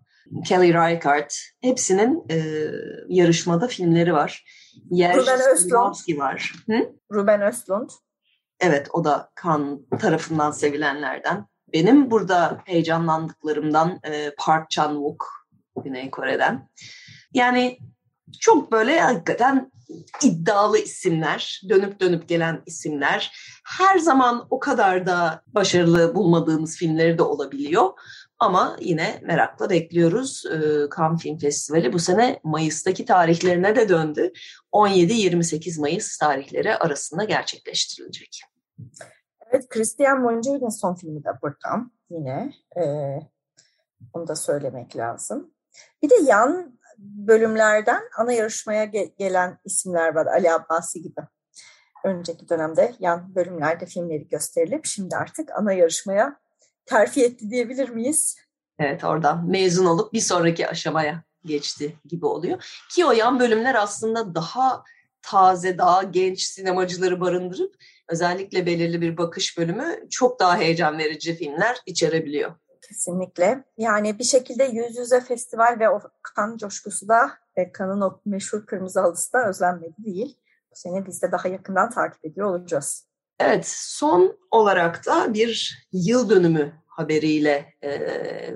Kelly 0.45 0.73
Reichardt 0.73 1.33
hepsinin 1.61 2.25
e, 2.31 2.37
yarışmada 3.07 3.67
filmleri 3.67 4.13
var. 4.13 4.45
Yer 4.91 5.15
Ruben 5.15 5.39
Östlund 5.53 6.19
var. 6.19 6.53
Hı? 6.65 6.93
Ruben 7.13 7.41
Östlund. 7.41 7.89
Evet 8.59 8.87
o 8.91 9.03
da 9.03 9.31
Kan 9.35 9.85
tarafından 9.99 10.51
sevilenlerden. 10.51 11.45
Benim 11.73 12.11
burada 12.11 12.61
heyecanlandıklarımdan 12.65 13.99
e, 14.03 14.31
Park 14.37 14.69
Chan-wook 14.71 15.17
Güney 15.83 16.11
Kore'den. 16.11 16.69
Yani 17.33 17.77
çok 18.39 18.71
böyle 18.71 18.99
hakikaten 18.99 19.71
iddialı 20.23 20.79
isimler, 20.79 21.61
dönüp 21.69 21.99
dönüp 21.99 22.29
gelen 22.29 22.61
isimler. 22.65 23.31
Her 23.65 23.97
zaman 23.97 24.47
o 24.49 24.59
kadar 24.59 25.05
da 25.05 25.41
başarılı 25.47 26.15
bulmadığımız 26.15 26.77
filmleri 26.77 27.17
de 27.17 27.23
olabiliyor. 27.23 27.89
Ama 28.39 28.77
yine 28.79 29.19
merakla 29.23 29.69
bekliyoruz. 29.69 30.45
E, 30.45 30.59
Cannes 30.97 31.21
Film 31.21 31.37
Festivali 31.37 31.93
bu 31.93 31.99
sene 31.99 32.39
Mayıs'taki 32.43 33.05
tarihlerine 33.05 33.75
de 33.75 33.89
döndü. 33.89 34.31
17-28 34.73 35.81
Mayıs 35.81 36.17
tarihleri 36.17 36.75
arasında 36.75 37.23
gerçekleştirilecek. 37.23 38.41
Evet, 39.51 39.69
Christian 39.69 40.21
Mungiu'nun 40.21 40.69
son 40.69 40.95
filmi 40.95 41.23
de 41.23 41.29
burada 41.41 41.85
yine. 42.09 42.53
E, 42.77 42.83
onu 44.13 44.27
da 44.27 44.35
söylemek 44.35 44.97
lazım. 44.97 45.53
Bir 46.01 46.09
de 46.09 46.15
yan 46.15 46.79
bölümlerden 46.97 48.01
ana 48.17 48.31
yarışmaya 48.31 48.85
ge- 48.85 49.15
gelen 49.17 49.57
isimler 49.65 50.15
var. 50.15 50.25
Ali 50.25 50.51
Abbasi 50.51 51.01
gibi. 51.01 51.21
Önceki 52.05 52.49
dönemde 52.49 52.95
yan 52.99 53.35
bölümlerde 53.35 53.85
filmleri 53.85 54.27
gösterilip 54.27 54.85
şimdi 54.85 55.15
artık 55.15 55.49
ana 55.57 55.73
yarışmaya 55.73 56.39
terfi 56.85 57.25
etti 57.25 57.49
diyebilir 57.49 57.89
miyiz? 57.89 58.37
Evet 58.79 59.03
oradan 59.03 59.49
mezun 59.49 59.85
olup 59.85 60.13
bir 60.13 60.21
sonraki 60.21 60.67
aşamaya 60.67 61.23
geçti 61.45 61.95
gibi 62.05 62.25
oluyor. 62.25 62.83
Ki 62.91 63.05
o 63.05 63.11
yan 63.11 63.39
bölümler 63.39 63.75
aslında 63.75 64.35
daha 64.35 64.83
taze, 65.21 65.77
daha 65.77 66.03
genç 66.03 66.41
sinemacıları 66.41 67.21
barındırıp 67.21 67.75
özellikle 68.09 68.65
belirli 68.65 69.01
bir 69.01 69.17
bakış 69.17 69.57
bölümü 69.57 70.09
çok 70.09 70.39
daha 70.39 70.57
heyecan 70.57 70.97
verici 70.97 71.35
filmler 71.35 71.77
içerebiliyor. 71.85 72.51
Kesinlikle. 72.87 73.63
Yani 73.77 74.19
bir 74.19 74.23
şekilde 74.23 74.63
yüz 74.63 74.97
yüze 74.97 75.21
festival 75.21 75.77
ve 75.79 75.89
o 75.89 76.01
kan 76.23 76.57
coşkusu 76.57 77.07
da 77.07 77.31
ve 77.57 77.71
kanın 77.71 78.01
o 78.01 78.21
meşhur 78.25 78.65
kırmızı 78.65 78.99
halısı 78.99 79.33
da 79.33 79.49
özlenmedi 79.49 79.95
değil. 79.97 80.37
Bu 80.71 80.75
sene 80.75 81.05
biz 81.05 81.21
de 81.21 81.31
daha 81.31 81.47
yakından 81.47 81.89
takip 81.89 82.25
ediyor 82.25 82.47
olacağız. 82.47 83.05
Evet, 83.39 83.67
son 83.67 84.37
olarak 84.51 85.05
da 85.05 85.33
bir 85.33 85.83
yıl 85.91 86.29
dönümü 86.29 86.73
haberiyle 86.87 87.73
e, 87.81 87.91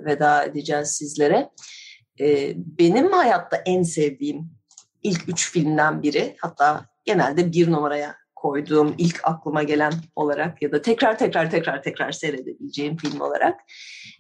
veda 0.06 0.44
edeceğiz 0.44 0.92
sizlere. 0.92 1.50
E, 2.20 2.54
benim 2.56 3.12
hayatta 3.12 3.58
en 3.66 3.84
sevdiğim 3.84 4.52
ilk 5.04 5.30
üç 5.30 5.52
filmden 5.52 6.04
biri, 6.04 6.36
hatta 6.40 6.86
genelde 7.06 7.52
bir 7.52 7.72
numaraya 7.72 8.16
koyduğum 8.44 8.96
ilk 8.98 9.20
aklıma 9.24 9.64
gelen 9.64 9.94
olarak 10.16 10.62
ya 10.62 10.72
da 10.72 10.82
tekrar 10.82 11.18
tekrar 11.18 11.52
tekrar 11.52 11.84
tekrar 11.84 12.12
seyredebileceğim 12.12 12.98
film 12.98 13.22
olarak 13.22 13.60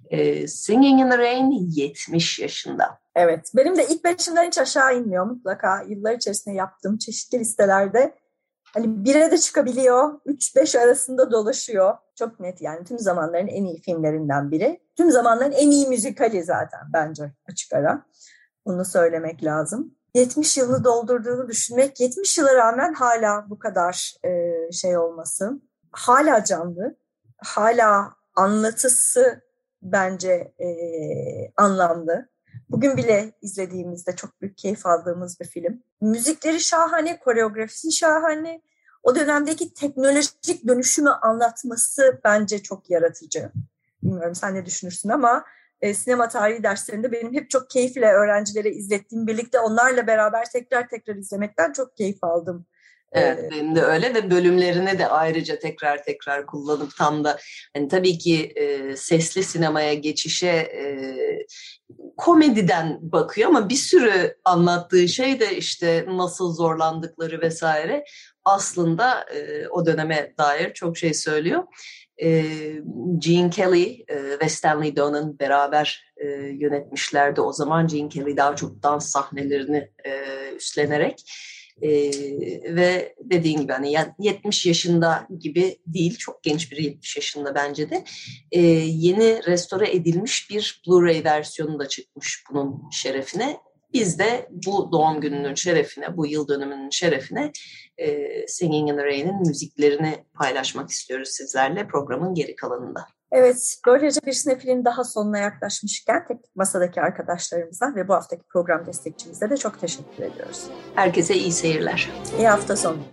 e, 0.09 0.47
Singing 0.47 1.01
in 1.01 1.09
the 1.09 1.17
Rain 1.17 1.51
70 1.51 2.39
yaşında. 2.39 2.99
Evet, 3.15 3.51
benim 3.55 3.77
de 3.77 3.87
ilk 3.87 4.03
beşimden 4.03 4.47
hiç 4.47 4.57
aşağı 4.57 4.97
inmiyor 4.97 5.25
mutlaka. 5.25 5.81
Yıllar 5.87 6.13
içerisinde 6.13 6.55
yaptığım 6.55 6.97
çeşitli 6.97 7.39
listelerde 7.39 8.15
hani 8.73 9.05
bire 9.05 9.31
de 9.31 9.37
çıkabiliyor, 9.37 10.19
3-5 10.25 10.79
arasında 10.79 11.31
dolaşıyor. 11.31 11.97
Çok 12.15 12.39
net 12.39 12.61
yani 12.61 12.85
tüm 12.85 12.99
zamanların 12.99 13.47
en 13.47 13.65
iyi 13.65 13.81
filmlerinden 13.81 14.51
biri. 14.51 14.79
Tüm 14.97 15.11
zamanların 15.11 15.51
en 15.51 15.71
iyi 15.71 15.87
müzikali 15.87 16.43
zaten 16.43 16.81
bence 16.93 17.31
açık 17.51 17.73
ara. 17.73 18.05
Bunu 18.65 18.85
söylemek 18.85 19.43
lazım. 19.43 19.95
70 20.13 20.57
yılını 20.57 20.83
doldurduğunu 20.83 21.47
düşünmek, 21.47 21.99
70 21.99 22.37
yıla 22.37 22.55
rağmen 22.55 22.93
hala 22.93 23.49
bu 23.49 23.59
kadar 23.59 24.13
e, 24.25 24.71
şey 24.71 24.97
olması, 24.97 25.61
hala 25.91 26.43
canlı, 26.43 26.95
hala 27.37 28.13
anlatısı 28.35 29.41
bence 29.81 30.53
e, 30.59 30.67
anlamlı. 31.57 32.29
Bugün 32.69 32.97
bile 32.97 33.31
izlediğimizde 33.41 34.15
çok 34.15 34.41
büyük 34.41 34.57
keyif 34.57 34.85
aldığımız 34.85 35.39
bir 35.39 35.45
film. 35.45 35.83
Müzikleri 36.01 36.59
şahane, 36.59 37.19
koreografisi 37.19 37.91
şahane. 37.91 38.61
O 39.03 39.15
dönemdeki 39.15 39.73
teknolojik 39.73 40.67
dönüşümü 40.67 41.09
anlatması 41.09 42.21
bence 42.23 42.63
çok 42.63 42.89
yaratıcı. 42.89 43.51
Bilmiyorum 44.03 44.35
sen 44.35 44.55
ne 44.55 44.65
düşünürsün 44.65 45.09
ama 45.09 45.45
e, 45.83 45.93
sinema 45.93 46.29
tarihi 46.29 46.63
derslerinde 46.63 47.11
benim 47.11 47.33
hep 47.33 47.49
çok 47.49 47.69
keyifle 47.69 48.05
öğrencilere 48.05 48.69
izlettiğim, 48.69 49.27
birlikte 49.27 49.59
onlarla 49.59 50.07
beraber 50.07 50.45
tekrar 50.51 50.89
tekrar 50.89 51.15
izlemekten 51.15 51.71
çok 51.71 51.97
keyif 51.97 52.23
aldım. 52.23 52.65
Evet 53.11 53.39
ee, 53.39 53.51
benim 53.51 53.75
de 53.75 53.81
öyle 53.81 54.13
ve 54.13 54.31
bölümlerini 54.31 54.99
de 54.99 55.07
ayrıca 55.07 55.59
tekrar 55.59 56.03
tekrar 56.03 56.45
kullanıp 56.45 56.97
tam 56.97 57.23
da 57.23 57.37
hani 57.75 57.87
tabii 57.87 58.17
ki 58.17 58.51
e, 58.55 58.95
sesli 58.95 59.43
sinemaya 59.43 59.93
geçişe 59.93 60.47
e, 60.47 60.85
komediden 62.17 62.99
bakıyor 63.01 63.49
ama 63.49 63.69
bir 63.69 63.75
sürü 63.75 64.37
anlattığı 64.45 65.07
şey 65.07 65.39
de 65.39 65.57
işte 65.57 66.05
nasıl 66.07 66.53
zorlandıkları 66.53 67.41
vesaire 67.41 68.03
aslında 68.45 69.25
e, 69.35 69.67
o 69.67 69.85
döneme 69.85 70.33
dair 70.37 70.73
çok 70.73 70.97
şey 70.97 71.13
söylüyor. 71.13 71.63
Gene 73.17 73.49
Kelly 73.49 74.05
ve 74.41 74.49
Stanley 74.49 74.95
Donen 74.95 75.39
beraber 75.39 76.13
yönetmişlerdi. 76.59 77.41
O 77.41 77.53
zaman 77.53 77.87
Gene 77.87 78.09
Kelly 78.09 78.37
daha 78.37 78.55
çok 78.55 78.83
dans 78.83 79.09
sahnelerini 79.09 79.89
üstlenerek 80.55 81.23
ve 82.69 83.15
dediğin 83.23 83.61
gibi 83.61 83.71
hani 83.71 83.95
70 84.19 84.65
yaşında 84.65 85.27
gibi 85.39 85.77
değil, 85.87 86.17
çok 86.17 86.43
genç 86.43 86.71
bir 86.71 86.77
70 86.77 87.15
yaşında 87.15 87.55
bence 87.55 87.89
de 87.89 88.03
yeni 88.87 89.45
restore 89.47 89.91
edilmiş 89.91 90.49
bir 90.49 90.81
Blu-ray 90.87 91.23
versiyonu 91.23 91.79
da 91.79 91.87
çıkmış 91.87 92.43
bunun 92.51 92.89
şerefine. 92.91 93.57
Biz 93.93 94.19
de 94.19 94.47
bu 94.49 94.91
doğum 94.91 95.21
gününün 95.21 95.55
şerefine, 95.55 96.17
bu 96.17 96.27
yıl 96.27 96.47
dönümünün 96.47 96.89
şerefine 96.89 97.51
e, 97.97 98.47
Singing 98.47 98.89
in 98.89 98.97
the 98.97 99.05
Rain'in 99.05 99.39
müziklerini 99.47 100.25
paylaşmak 100.33 100.89
istiyoruz 100.89 101.29
sizlerle 101.29 101.87
programın 101.87 102.33
geri 102.33 102.55
kalanında. 102.55 103.05
Evet, 103.31 103.77
böylece 103.87 104.19
bir 104.25 104.31
sinefilin 104.31 104.85
daha 104.85 105.03
sonuna 105.03 105.37
yaklaşmışken 105.37 106.25
teknik 106.27 106.55
masadaki 106.55 107.01
arkadaşlarımıza 107.01 107.95
ve 107.95 108.07
bu 108.07 108.13
haftaki 108.13 108.43
program 108.43 108.85
destekçimize 108.85 109.49
de 109.49 109.57
çok 109.57 109.81
teşekkür 109.81 110.23
ediyoruz. 110.23 110.63
Herkese 110.95 111.35
iyi 111.35 111.51
seyirler. 111.51 112.09
İyi 112.37 112.47
hafta 112.47 112.75
sonu. 112.75 113.03